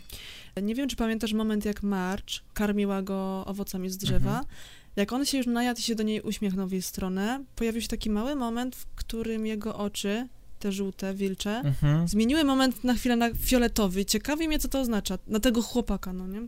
Nie 0.61 0.75
wiem, 0.75 0.89
czy 0.89 0.95
pamiętasz 0.95 1.33
moment, 1.33 1.65
jak 1.65 1.83
Marge 1.83 2.33
karmiła 2.53 3.01
go 3.01 3.45
owocami 3.45 3.89
z 3.89 3.97
drzewa. 3.97 4.39
Mhm. 4.39 4.55
Jak 4.95 5.13
on 5.13 5.25
się 5.25 5.37
już 5.37 5.47
najadł 5.47 5.79
i 5.79 5.83
się 5.83 5.95
do 5.95 6.03
niej 6.03 6.21
uśmiechnął 6.21 6.67
w 6.67 6.71
jej 6.71 6.81
stronę, 6.81 7.43
pojawił 7.55 7.81
się 7.81 7.87
taki 7.87 8.09
mały 8.09 8.35
moment, 8.35 8.75
w 8.75 8.85
którym 8.95 9.45
jego 9.45 9.75
oczy, 9.75 10.27
te 10.61 10.71
żółte, 10.71 11.13
wilcze, 11.13 11.61
mhm. 11.65 12.07
zmieniły 12.07 12.43
moment 12.43 12.83
na 12.83 12.93
chwilę 12.93 13.15
na 13.15 13.33
fioletowy. 13.33 14.05
Ciekawi 14.05 14.47
mnie, 14.47 14.59
co 14.59 14.67
to 14.67 14.79
oznacza. 14.79 15.17
Na 15.27 15.39
tego 15.39 15.61
chłopaka, 15.61 16.13
no 16.13 16.27
nie? 16.27 16.41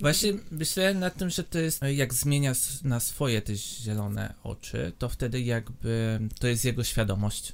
Właśnie 0.00 0.32
było. 0.32 0.44
myślę 0.50 0.94
nad 0.94 1.16
tym, 1.16 1.30
że 1.30 1.44
to 1.44 1.58
jest, 1.58 1.80
jak 1.94 2.14
zmienia 2.14 2.52
na 2.84 3.00
swoje 3.00 3.42
te 3.42 3.56
zielone 3.56 4.34
oczy, 4.42 4.92
to 4.98 5.08
wtedy 5.08 5.40
jakby 5.40 6.20
to 6.40 6.46
jest 6.46 6.64
jego 6.64 6.84
świadomość. 6.84 7.52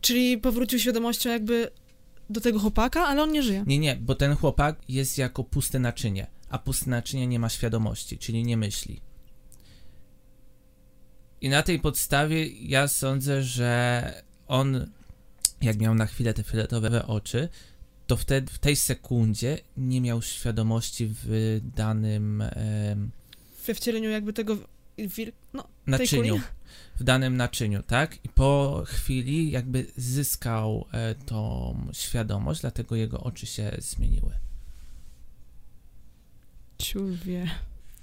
Czyli 0.00 0.38
powrócił 0.38 0.78
świadomością 0.78 1.30
jakby 1.30 1.70
do 2.30 2.40
tego 2.40 2.58
chłopaka, 2.58 3.06
ale 3.06 3.22
on 3.22 3.32
nie 3.32 3.42
żyje. 3.42 3.64
Nie, 3.66 3.78
nie, 3.78 3.96
bo 3.96 4.14
ten 4.14 4.36
chłopak 4.36 4.76
jest 4.88 5.18
jako 5.18 5.44
puste 5.44 5.78
naczynie, 5.78 6.26
a 6.48 6.58
puste 6.58 6.90
naczynie 6.90 7.26
nie 7.26 7.38
ma 7.38 7.48
świadomości, 7.48 8.18
czyli 8.18 8.44
nie 8.44 8.56
myśli. 8.56 9.00
I 11.44 11.48
na 11.48 11.62
tej 11.62 11.78
podstawie 11.78 12.48
ja 12.48 12.88
sądzę, 12.88 13.42
że 13.42 14.12
on, 14.48 14.90
jak 15.60 15.78
miał 15.78 15.94
na 15.94 16.06
chwilę 16.06 16.34
te 16.34 16.42
fioletowe 16.42 17.06
oczy, 17.06 17.48
to 18.06 18.16
wtedy 18.16 18.52
w 18.52 18.58
tej 18.58 18.76
sekundzie 18.76 19.58
nie 19.76 20.00
miał 20.00 20.22
świadomości 20.22 21.14
w 21.22 21.60
danym 21.76 22.42
em, 22.42 23.10
We 23.66 23.74
wcieleniu 23.74 24.10
jakby 24.10 24.32
tego 24.32 24.56
wil... 24.98 25.32
no, 25.52 25.68
naczyniu. 25.86 26.40
W 26.96 27.04
danym 27.04 27.36
naczyniu, 27.36 27.82
tak? 27.82 28.24
I 28.24 28.28
po 28.28 28.82
chwili 28.86 29.50
jakby 29.50 29.86
zyskał 29.96 30.86
e, 30.92 31.14
tą 31.14 31.76
świadomość, 31.92 32.60
dlatego 32.60 32.96
jego 32.96 33.20
oczy 33.20 33.46
się 33.46 33.72
zmieniły. 33.78 34.32
Ciul 36.78 37.16
wie. 37.16 37.50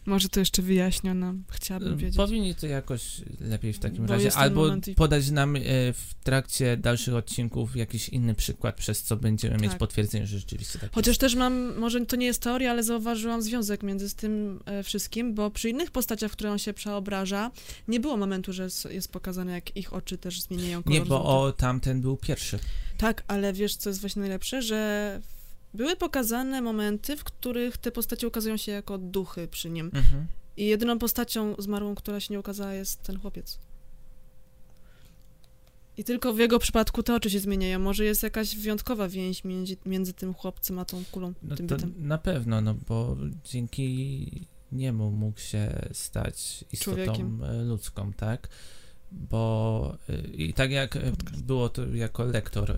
Może 0.05 0.29
to 0.29 0.39
jeszcze 0.39 0.61
wyjaśniono. 0.61 1.33
Chciałabym 1.51 1.97
wiedzieć. 1.97 2.17
Powinni 2.17 2.55
to 2.55 2.67
jakoś 2.67 3.21
lepiej 3.39 3.73
w 3.73 3.79
takim 3.79 4.05
Bo 4.05 4.13
razie, 4.13 4.33
albo 4.33 4.75
i- 4.75 4.95
podać 4.95 5.29
nam 5.31 5.55
e, 5.55 5.59
w 5.93 6.13
trakcie 6.23 6.77
dalszych 6.77 7.13
odcinków 7.15 7.75
jakiś 7.75 8.09
inny 8.09 8.35
przykład, 8.35 8.75
przez 8.75 9.03
co 9.03 9.15
będziemy 9.17 9.57
mieć 9.57 9.69
Tak. 9.71 9.79
potwierdzenie, 9.79 10.27
że 10.27 10.39
rzeczywiście 10.39 10.79
tak 10.79 10.91
Chociaż 10.93 11.07
jest. 11.07 11.19
też 11.21 11.35
mam, 11.35 11.77
może 11.79 12.05
to 12.05 12.15
nie 12.15 12.25
jest 12.25 12.41
teoria, 12.41 12.71
ale 12.71 12.83
zauważyłam 12.83 13.41
związek 13.41 13.83
między 13.83 14.09
z 14.09 14.15
tym 14.15 14.59
e, 14.65 14.83
wszystkim, 14.83 15.33
bo 15.33 15.51
przy 15.51 15.69
innych 15.69 15.91
postaciach, 15.91 16.31
w 16.31 16.33
które 16.35 16.51
on 16.51 16.59
się 16.59 16.73
przeobraża, 16.73 17.51
nie 17.87 17.99
było 17.99 18.17
momentu, 18.17 18.53
że 18.53 18.67
jest 18.89 19.11
pokazane, 19.11 19.51
jak 19.51 19.77
ich 19.77 19.93
oczy 19.93 20.17
też 20.17 20.41
zmieniają 20.41 20.83
kolor 20.83 20.99
Nie, 20.99 21.05
bo 21.05 21.41
o, 21.41 21.51
tamten 21.51 22.01
był 22.01 22.17
pierwszy. 22.17 22.59
Tak, 22.97 23.23
ale 23.27 23.53
wiesz, 23.53 23.75
co 23.75 23.89
jest 23.89 24.01
właśnie 24.01 24.19
najlepsze? 24.19 24.61
Że 24.61 25.21
były 25.73 25.95
pokazane 25.95 26.62
momenty, 26.62 27.17
w 27.17 27.23
których 27.23 27.77
te 27.77 27.91
postacie 27.91 28.27
ukazują 28.27 28.57
się 28.57 28.71
jako 28.71 28.97
duchy 28.97 29.47
przy 29.47 29.69
nim. 29.69 29.86
Mhm. 29.93 30.27
I 30.57 30.65
jedyną 30.65 30.99
postacią 30.99 31.55
zmarłą, 31.60 31.95
która 31.95 32.19
się 32.19 32.34
nie 32.34 32.39
ukazała, 32.39 32.73
jest 32.73 33.01
ten 33.03 33.19
chłopiec. 33.19 33.60
I 35.97 36.03
tylko 36.03 36.34
w 36.34 36.39
jego 36.39 36.60
przypadku 36.60 37.03
te 37.03 37.15
oczy 37.15 37.29
się 37.29 37.39
zmieniają. 37.39 37.79
Może 37.79 38.05
jest 38.05 38.23
jakaś 38.23 38.55
wyjątkowa 38.55 39.07
więź 39.10 39.43
między, 39.43 39.77
między 39.86 40.13
tym 40.13 40.34
chłopcem 40.34 40.79
a 40.79 40.86
tą 40.86 41.03
kulą, 41.12 41.34
No 41.43 41.55
tym 41.55 41.67
bytem. 41.67 41.93
na 41.97 42.17
pewno, 42.17 42.62
no 42.62 42.75
bo 42.88 43.17
dzięki 43.45 44.47
niemu 44.72 45.11
mógł 45.11 45.39
się 45.39 45.89
stać 45.93 46.65
istotą 46.72 46.95
Człowiekiem. 46.95 47.43
e, 47.43 47.63
ludzką, 47.63 48.13
tak? 48.13 48.49
Bo 49.12 49.97
e, 50.09 50.18
i 50.28 50.53
tak 50.53 50.72
jak 50.72 50.97
było 51.38 51.70
to 51.70 51.88
jako 51.88 52.24
lektor 52.24 52.72
e, 52.72 52.78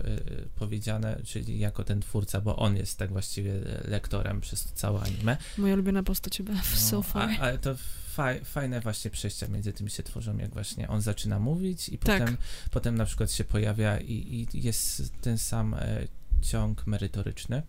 powiedziane, 0.54 1.20
czyli 1.24 1.58
jako 1.58 1.84
ten 1.84 2.00
twórca, 2.00 2.40
bo 2.40 2.56
on 2.56 2.76
jest 2.76 2.98
tak 2.98 3.12
właściwie 3.12 3.52
lektorem 3.84 4.40
przez 4.40 4.64
całe 4.64 5.00
anime. 5.00 5.36
Moja 5.58 5.74
ulubiona 5.74 6.02
postać 6.02 6.36
chyba 6.36 6.54
w 6.62 6.78
so 6.78 7.04
No, 7.14 7.20
a, 7.20 7.38
ale 7.38 7.58
to 7.58 7.74
faj, 8.14 8.44
fajne 8.44 8.80
właśnie 8.80 9.10
przejścia 9.10 9.48
między 9.48 9.72
tym 9.72 9.88
się 9.88 10.02
tworzą, 10.02 10.38
jak 10.38 10.54
właśnie 10.54 10.88
on 10.88 11.00
zaczyna 11.00 11.38
mówić 11.38 11.88
i 11.88 11.98
Tak. 11.98 12.20
potem, 12.20 12.36
potem 12.70 12.94
na 12.94 13.04
przykład 13.04 13.32
się 13.32 13.44
pojawia 13.44 14.00
i, 14.00 14.12
i 14.12 14.62
jest 14.62 15.12
ten 15.20 15.38
sam 15.38 15.74
e, 15.74 16.06
ciąg 16.42 16.86
merytoryczny. 16.86 17.62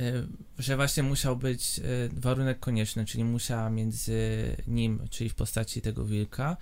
Y, 0.00 0.26
że 0.58 0.76
właśnie 0.76 1.02
musiał 1.02 1.36
być 1.36 1.78
y, 1.78 2.10
warunek 2.12 2.60
konieczny, 2.60 3.04
czyli 3.04 3.24
musiała 3.24 3.70
między 3.70 4.16
nim, 4.66 5.08
czyli 5.10 5.30
w 5.30 5.34
postaci 5.34 5.82
tego 5.82 6.04
wilka, 6.04 6.56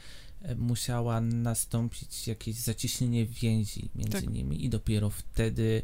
y, 0.51 0.57
musiała 0.57 1.21
nastąpić 1.21 2.29
jakieś 2.29 2.57
zaciśnienie 2.57 3.27
więzi 3.27 3.91
między 3.95 4.13
Tak. 4.13 4.31
nimi 4.31 4.65
i 4.65 4.69
dopiero 4.69 5.11
wtedy 5.11 5.83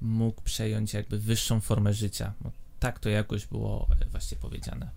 mógł 0.00 0.42
przejąć 0.42 0.94
jakby 0.94 1.18
wyższą 1.18 1.60
formę 1.60 1.94
życia. 1.94 2.32
No, 2.44 2.52
tak 2.80 2.98
to 2.98 3.08
jakoś 3.08 3.46
było 3.46 3.88
właśnie 4.10 4.36
powiedziane. 4.36 4.90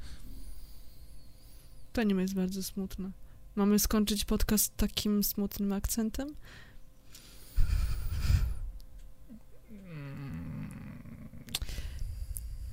To 1.93 2.03
nie 2.03 2.16
jest 2.16 2.34
bardzo 2.34 2.64
smutne. 2.64 3.12
Mamy 3.55 3.80
skończyć 3.80 4.26
podcast 4.26 4.78
takim 4.78 5.24
smutnym 5.24 5.74
akcentem? 5.74 6.36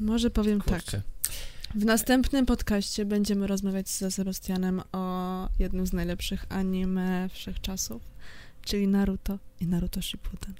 Może 0.00 0.30
powiem 0.30 0.60
tak. 0.60 0.82
Kurczę. 0.82 1.02
W 1.74 1.84
następnym 1.84 2.46
podcaście 2.46 3.04
będziemy 3.04 3.46
rozmawiać 3.46 3.88
ze 3.88 4.10
Sebastianem 4.10 4.82
o 4.92 5.48
jednym 5.58 5.86
z 5.86 5.92
najlepszych 5.92 6.46
anime 6.48 7.28
wszechczasów, 7.32 8.02
czyli 8.64 8.88
Naruto 8.88 9.38
i 9.60 9.66
Naruto 9.66 10.02
Shippuden. 10.02 10.54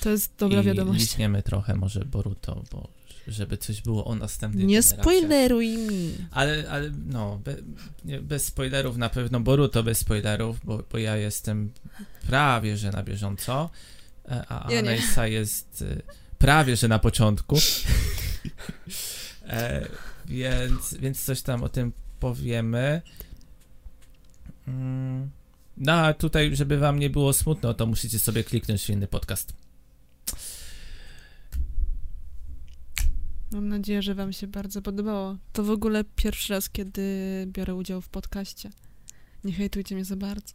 To 0.00 0.10
jest 0.10 0.32
dobra 0.38 0.60
I 0.60 0.64
wiadomość. 0.64 1.00
liśniemy 1.00 1.42
trochę 1.42 1.74
może 1.74 2.04
Boruto, 2.04 2.62
bo 2.72 2.88
żeby 3.28 3.58
coś 3.58 3.82
było 3.82 4.04
o 4.04 4.14
następnej 4.14 4.66
Nie 4.66 4.82
spoileruj 4.82 5.68
mi. 5.68 6.14
Ale, 6.30 6.70
ale 6.70 6.90
no, 7.06 7.40
be, 7.44 7.56
bez 8.22 8.44
spoilerów 8.44 8.96
na 8.96 9.08
pewno, 9.08 9.40
Boruto 9.40 9.82
bez 9.82 9.98
spoilerów, 9.98 10.60
bo, 10.64 10.82
bo 10.92 10.98
ja 10.98 11.16
jestem 11.16 11.72
prawie, 12.26 12.76
że 12.76 12.90
na 12.90 13.02
bieżąco, 13.02 13.70
e, 14.28 14.44
a 14.48 14.72
Ja. 14.72 14.78
Anessa 14.78 15.26
jest 15.26 15.84
e, 15.90 16.02
prawie, 16.38 16.76
że 16.76 16.88
na 16.88 16.98
początku. 16.98 17.56
e, 19.46 19.88
więc, 20.26 20.94
więc 20.94 21.24
coś 21.24 21.42
tam 21.42 21.62
o 21.62 21.68
tym 21.68 21.92
powiemy. 22.20 23.02
Mm, 24.68 25.30
No, 25.76 25.92
a 25.92 26.14
tutaj, 26.14 26.56
żeby 26.56 26.78
wam 26.78 26.98
nie 26.98 27.10
było 27.10 27.32
smutno, 27.32 27.74
to 27.74 27.86
musicie 27.86 28.18
sobie 28.18 28.44
kliknąć 28.44 28.84
w 28.84 28.90
inny 28.90 29.06
podcast. 29.06 29.52
Mam 33.52 33.68
nadzieję, 33.68 34.02
że 34.02 34.14
wam 34.14 34.32
się 34.32 34.46
bardzo 34.46 34.82
podobało. 34.82 35.36
To 35.52 35.64
w 35.64 35.70
ogóle 35.70 36.04
pierwszy 36.16 36.52
raz, 36.52 36.70
kiedy 36.70 37.02
biorę 37.46 37.74
udział 37.74 38.00
w 38.00 38.08
podcaście. 38.08 38.70
Nie 39.44 39.52
hejtujcie 39.52 39.94
mnie 39.94 40.04
za 40.04 40.16
bardzo. 40.16 40.54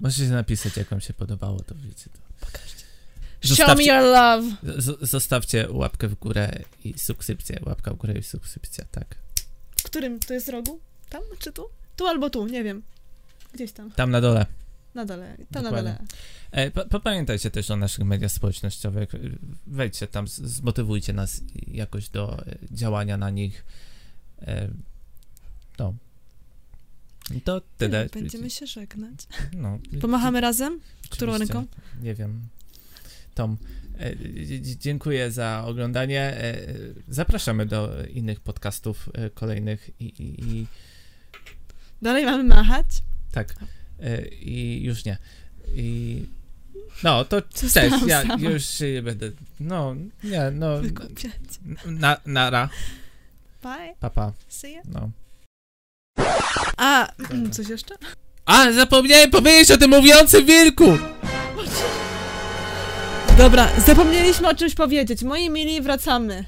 Możecie 0.00 0.30
napisać, 0.30 0.76
jak 0.76 0.88
wam 0.88 1.00
się 1.00 1.14
podobało, 1.14 1.60
to 1.60 1.74
wiecie. 1.74 2.10
To. 2.10 2.46
Show 3.46 3.58
me 3.58 3.64
Zostawcie- 3.74 3.86
your 3.86 4.02
love! 4.02 4.56
Zostawcie 5.06 5.66
łapkę 5.70 6.08
w 6.08 6.14
górę 6.14 6.58
i 6.84 6.98
subskrypcję. 6.98 7.60
Łapka 7.66 7.90
w 7.94 7.96
górę 7.96 8.14
i 8.18 8.22
subskrypcja, 8.22 8.84
tak. 8.90 9.14
W 9.76 9.82
którym 9.82 10.18
to 10.20 10.34
jest 10.34 10.48
rogu? 10.48 10.80
Tam 11.10 11.22
czy 11.38 11.52
tu? 11.52 11.66
Tu 11.96 12.06
albo 12.06 12.30
tu, 12.30 12.46
nie 12.46 12.64
wiem. 12.64 12.82
Gdzieś 13.54 13.72
tam. 13.72 13.90
Tam 13.90 14.10
na 14.10 14.20
dole. 14.20 14.46
Na 14.94 15.04
dole. 15.04 15.36
Tam 15.52 15.62
na 15.62 15.70
Dokładnie. 15.70 15.92
dole. 15.92 16.06
E, 16.50 16.70
pa- 16.70 17.00
pamiętajcie 17.00 17.50
też 17.50 17.70
o 17.70 17.76
naszych 17.76 18.04
mediach 18.04 18.32
społecznościowych. 18.32 19.08
Wejdźcie 19.66 20.06
tam, 20.06 20.28
zmotywujcie 20.28 21.12
nas 21.12 21.40
jakoś 21.66 22.08
do 22.08 22.46
e, 22.46 22.56
działania 22.70 23.16
na 23.16 23.30
nich. 23.30 23.64
E, 24.42 24.68
no. 25.78 25.94
To 27.44 27.60
tyle. 27.78 28.08
Będziemy 28.12 28.50
się 28.50 28.66
żegnać. 28.66 29.26
No, 29.52 29.78
Pomachamy 30.00 30.40
razem? 30.40 30.80
Którą 31.10 31.38
ręką? 31.38 31.66
Nie 32.02 32.14
wiem. 32.14 32.40
Tom, 33.36 33.56
e, 34.00 34.12
dziękuję 34.60 35.30
za 35.30 35.64
oglądanie. 35.66 36.20
E, 36.20 36.56
zapraszamy 37.08 37.66
do 37.66 38.06
innych 38.14 38.40
podcastów 38.40 39.08
e, 39.14 39.30
kolejnych 39.30 39.90
i, 40.00 40.04
i, 40.04 40.44
i 40.44 40.66
Dalej 42.02 42.24
mamy 42.24 42.44
machać? 42.44 42.86
tak. 43.32 43.54
E, 44.00 44.26
I 44.28 44.82
już 44.84 45.04
nie. 45.04 45.18
I 45.74 46.22
no, 47.02 47.24
to 47.24 47.42
Zostałam 47.54 47.90
cześć. 47.90 48.06
Ja 48.06 48.22
sama. 48.22 48.50
już 48.50 48.64
się 48.68 48.92
nie 48.92 49.02
będę. 49.02 49.30
No, 49.60 49.94
nie, 50.24 50.50
no. 50.52 50.78
Wygłupiać. 50.78 51.32
Na, 51.86 52.16
nara. 52.26 52.68
Bye. 53.62 53.94
Papa. 54.00 54.32
See 54.48 54.72
ya. 54.72 54.82
No. 54.84 55.10
A, 56.76 57.08
Dobra. 57.18 57.50
coś 57.50 57.68
jeszcze? 57.68 57.94
A, 58.46 58.72
zapomniałem 58.72 59.30
powiedzieć 59.30 59.70
o 59.70 59.76
tym 59.78 59.90
mówiącym 59.90 60.46
wilku! 60.46 60.84
Dobra, 63.38 63.80
zapomnieliśmy 63.80 64.48
o 64.48 64.54
czymś 64.54 64.74
powiedzieć. 64.74 65.22
Moi 65.22 65.50
mili, 65.50 65.80
wracamy. 65.82 66.44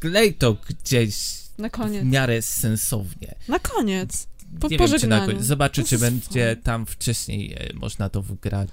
Klej 0.00 0.34
to 0.34 0.56
gdzieś 0.68 1.16
Na 1.58 1.68
w 1.68 1.70
koniec. 1.70 2.04
miarę 2.04 2.42
sensownie. 2.42 3.34
Na 3.48 3.58
koniec. 3.58 4.26
Po 4.60 4.68
nie 4.68 4.78
wiem, 4.78 4.88
czy 5.00 5.06
na 5.06 5.26
koniec. 5.26 5.42
Zobaczę, 5.42 5.84
czy 5.84 5.98
będzie 5.98 6.56
tam 6.56 6.86
wcześniej 6.86 7.52
e, 7.52 7.74
można 7.74 8.08
to 8.08 8.22
wgrać, 8.22 8.70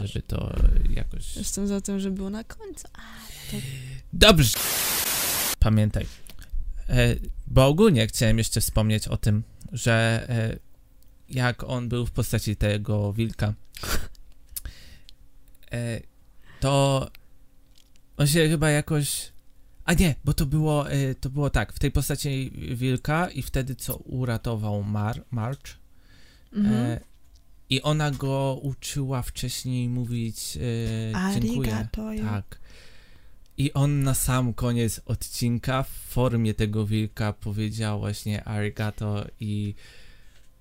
e, 0.00 0.06
żeby 0.06 0.22
to 0.22 0.56
jakoś... 0.90 1.36
Jestem 1.36 1.66
za 1.66 1.80
tym, 1.80 2.00
żeby 2.00 2.16
było 2.16 2.30
na 2.30 2.44
końcu. 2.44 2.88
Dobrze. 4.12 4.58
Pamiętaj. 5.58 6.06
E, 6.88 7.16
bo 7.46 7.66
ogólnie 7.66 8.06
chciałem 8.06 8.38
jeszcze 8.38 8.60
wspomnieć 8.60 9.08
o 9.08 9.16
tym, 9.16 9.42
że 9.72 10.26
jak 11.28 11.64
on 11.64 11.88
był 11.88 12.06
w 12.06 12.10
postaci 12.10 12.56
tego 12.56 13.12
wilka, 13.12 13.54
to 16.60 17.06
on 18.18 18.26
się 18.26 18.48
chyba 18.48 18.70
jakoś. 18.70 19.32
A 19.84 19.94
nie, 19.94 20.14
bo 20.24 20.34
to 20.34 20.46
było, 20.46 20.90
e, 20.90 21.14
to 21.14 21.30
było 21.30 21.50
tak, 21.50 21.72
w 21.72 21.78
tej 21.78 21.90
postaci 21.90 22.52
wilka 22.74 23.30
i 23.30 23.42
wtedy 23.42 23.74
co 23.74 23.96
uratował 23.96 24.82
Mar, 24.82 25.24
March. 25.30 25.78
Mhm. 26.52 26.74
E, 26.74 27.00
I 27.70 27.82
ona 27.82 28.10
go 28.10 28.60
uczyła 28.62 29.22
wcześniej 29.22 29.88
mówić 29.88 30.56
e, 30.56 31.40
dziękuję. 31.40 31.74
Arigato. 31.74 32.10
Tak. 32.22 32.58
I 33.58 33.72
on 33.72 34.02
na 34.02 34.14
sam 34.14 34.54
koniec 34.54 35.00
odcinka 35.06 35.82
w 35.82 35.90
formie 35.90 36.54
tego 36.54 36.86
wilka 36.86 37.32
powiedział 37.32 37.98
właśnie 37.98 38.44
arigato 38.44 39.26
i 39.40 39.74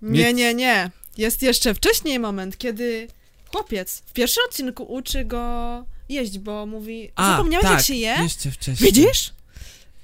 Nie, 0.02 0.34
nie, 0.34 0.54
nie. 0.54 0.92
Jest 1.18 1.42
jeszcze 1.42 1.74
wcześniej 1.74 2.20
moment, 2.20 2.58
kiedy 2.58 3.08
chłopiec 3.52 4.04
w 4.06 4.14
pierwszym 4.14 4.44
odcinku 4.50 4.84
uczy 4.84 5.26
go 5.26 5.86
jeść, 6.10 6.40
bo 6.40 6.66
mówi, 6.66 7.12
zapomniałeś 7.18 7.64
tak, 7.68 7.74
jak 7.78 7.86
się 7.86 7.96
je? 7.96 8.16
jeszcze 8.24 8.52
wcześniej. 8.52 8.92
Widzisz? 8.92 9.34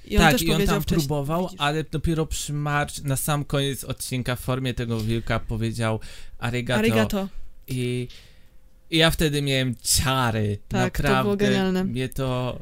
I 0.04 0.16
on 0.16 0.22
tak, 0.22 0.42
i 0.42 0.52
on 0.52 0.66
tam 0.66 0.82
wcześniej. 0.82 1.08
próbował, 1.08 1.42
Widzisz. 1.42 1.60
ale 1.60 1.84
dopiero 1.84 2.26
przy 2.26 2.52
March 2.52 3.02
na 3.04 3.16
sam 3.16 3.44
koniec 3.44 3.84
odcinka 3.84 4.36
w 4.36 4.40
formie 4.40 4.74
tego 4.74 5.00
wilka 5.00 5.40
powiedział 5.40 6.00
arigato, 6.38 6.78
Arigato. 6.78 7.28
I, 7.68 8.08
i 8.90 8.98
ja 8.98 9.10
wtedy 9.10 9.42
miałem 9.42 9.74
ciary. 9.82 10.58
Tak, 10.68 10.96
to 10.96 11.02
było 11.02 11.14
Naprawdę 11.14 11.44
genialne. 11.46 11.84
Mnie 11.84 12.08
to... 12.08 12.58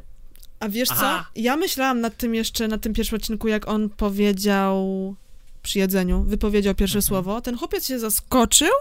A 0.59 0.69
wiesz 0.69 0.89
co? 0.89 1.05
A! 1.09 1.25
Ja 1.35 1.55
myślałam 1.57 2.01
nad 2.01 2.17
tym 2.17 2.35
jeszcze, 2.35 2.67
na 2.67 2.77
tym 2.77 2.93
pierwszym 2.93 3.15
odcinku, 3.15 3.47
jak 3.47 3.67
on 3.67 3.89
powiedział 3.89 5.15
przy 5.63 5.79
jedzeniu, 5.79 6.23
wypowiedział 6.23 6.75
pierwsze 6.75 6.97
Mhm. 6.97 7.07
słowo. 7.07 7.41
Ten 7.41 7.57
chłopiec 7.57 7.87
się 7.87 7.99
zaskoczył 7.99 8.71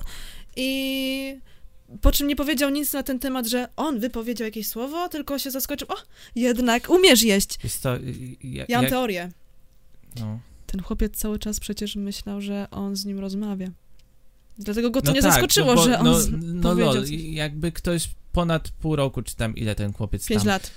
i 0.56 1.38
po 2.00 2.12
czym 2.12 2.26
nie 2.26 2.36
powiedział 2.36 2.70
nic 2.70 2.92
na 2.92 3.02
ten 3.02 3.18
temat, 3.18 3.46
że 3.46 3.68
on 3.76 4.00
wypowiedział 4.00 4.44
jakieś 4.44 4.68
słowo, 4.68 5.08
tylko 5.08 5.38
się 5.38 5.50
zaskoczył. 5.50 5.88
O, 5.88 5.96
jednak 6.34 6.90
umiesz 6.90 7.22
jeść. 7.22 7.58
Jest 7.64 7.82
to 7.82 7.98
ja, 8.42 8.64
Ja 8.68 8.76
mam 8.76 8.82
jak, 8.82 8.90
teorię. 8.90 9.30
no. 10.20 10.40
Ten 10.66 10.82
chłopiec 10.82 11.16
cały 11.16 11.38
czas 11.38 11.60
przecież 11.60 11.96
myślał, 11.96 12.40
że 12.40 12.66
on 12.70 12.96
z 12.96 13.04
nim 13.04 13.18
rozmawia. 13.18 13.68
Dlatego 14.58 14.90
go 14.90 15.02
to 15.02 15.06
no 15.06 15.12
nie 15.12 15.22
tak, 15.22 15.32
zaskoczyło, 15.32 15.66
no 15.66 15.74
bo, 15.74 15.84
że 15.84 15.98
on 15.98 16.04
no, 16.04 16.20
z... 16.20 16.28
no, 16.32 16.92
coś. 16.92 17.10
jakby 17.10 17.72
ktoś 17.72 18.08
ponad 18.32 18.68
pół 18.68 18.96
roku, 18.96 19.22
czy 19.22 19.36
tam 19.36 19.56
ile 19.56 19.74
ten 19.74 19.92
chłopiec 19.92 20.26
Pięć 20.26 20.40
tam 20.40 20.48
lat. 20.48 20.70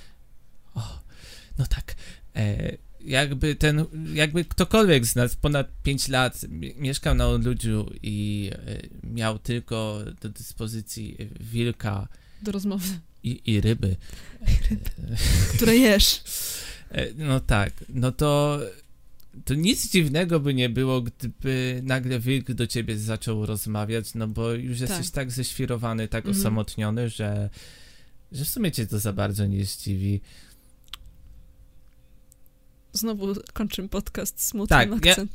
O, 0.75 0.99
no 1.59 1.65
tak. 1.65 1.95
E, 2.35 2.77
jakby 3.05 3.55
ten, 3.55 3.85
jakby 4.13 4.45
ktokolwiek 4.45 5.05
z 5.05 5.15
nas 5.15 5.35
ponad 5.35 5.67
5 5.83 6.07
lat 6.07 6.43
mi- 6.49 6.73
mieszkał 6.77 7.15
na 7.15 7.27
odludziu 7.27 7.91
i 8.03 8.49
e, 8.53 9.07
miał 9.07 9.39
tylko 9.39 9.99
do 10.21 10.29
dyspozycji 10.29 11.17
wilka 11.39 12.07
Do 12.41 12.51
rozmowy. 12.51 12.87
i, 13.23 13.41
i 13.45 13.61
ryby. 13.61 13.95
Które 15.55 15.75
jesz. 15.77 16.21
E, 16.91 17.07
no 17.17 17.39
tak, 17.39 17.73
no 17.89 18.11
to 18.11 18.59
to 19.45 19.53
nic 19.53 19.91
dziwnego 19.91 20.39
by 20.39 20.53
nie 20.53 20.69
było, 20.69 21.01
gdyby 21.01 21.81
nagle 21.83 22.19
wilk 22.19 22.51
do 22.51 22.67
ciebie 22.67 22.97
zaczął 22.97 23.45
rozmawiać, 23.45 24.13
no 24.15 24.27
bo 24.27 24.51
już 24.53 24.79
jesteś 24.79 25.09
tak 25.09 25.31
ześwirowany, 25.31 26.07
tak 26.07 26.25
Mhm. 26.25 26.41
osamotniony, 26.41 27.09
że, 27.09 27.49
że 28.31 28.45
w 28.45 28.49
sumie 28.49 28.71
cię 28.71 28.87
to 28.87 28.99
za 28.99 29.13
bardzo 29.13 29.45
nie 29.45 29.65
zdziwi. 29.65 30.21
Znowu 32.95 33.33
kończymy 33.53 33.89
podcast 33.89 34.41
smutnym 34.41 34.79
Tak, 34.79 34.93
akcentem. 34.93 35.27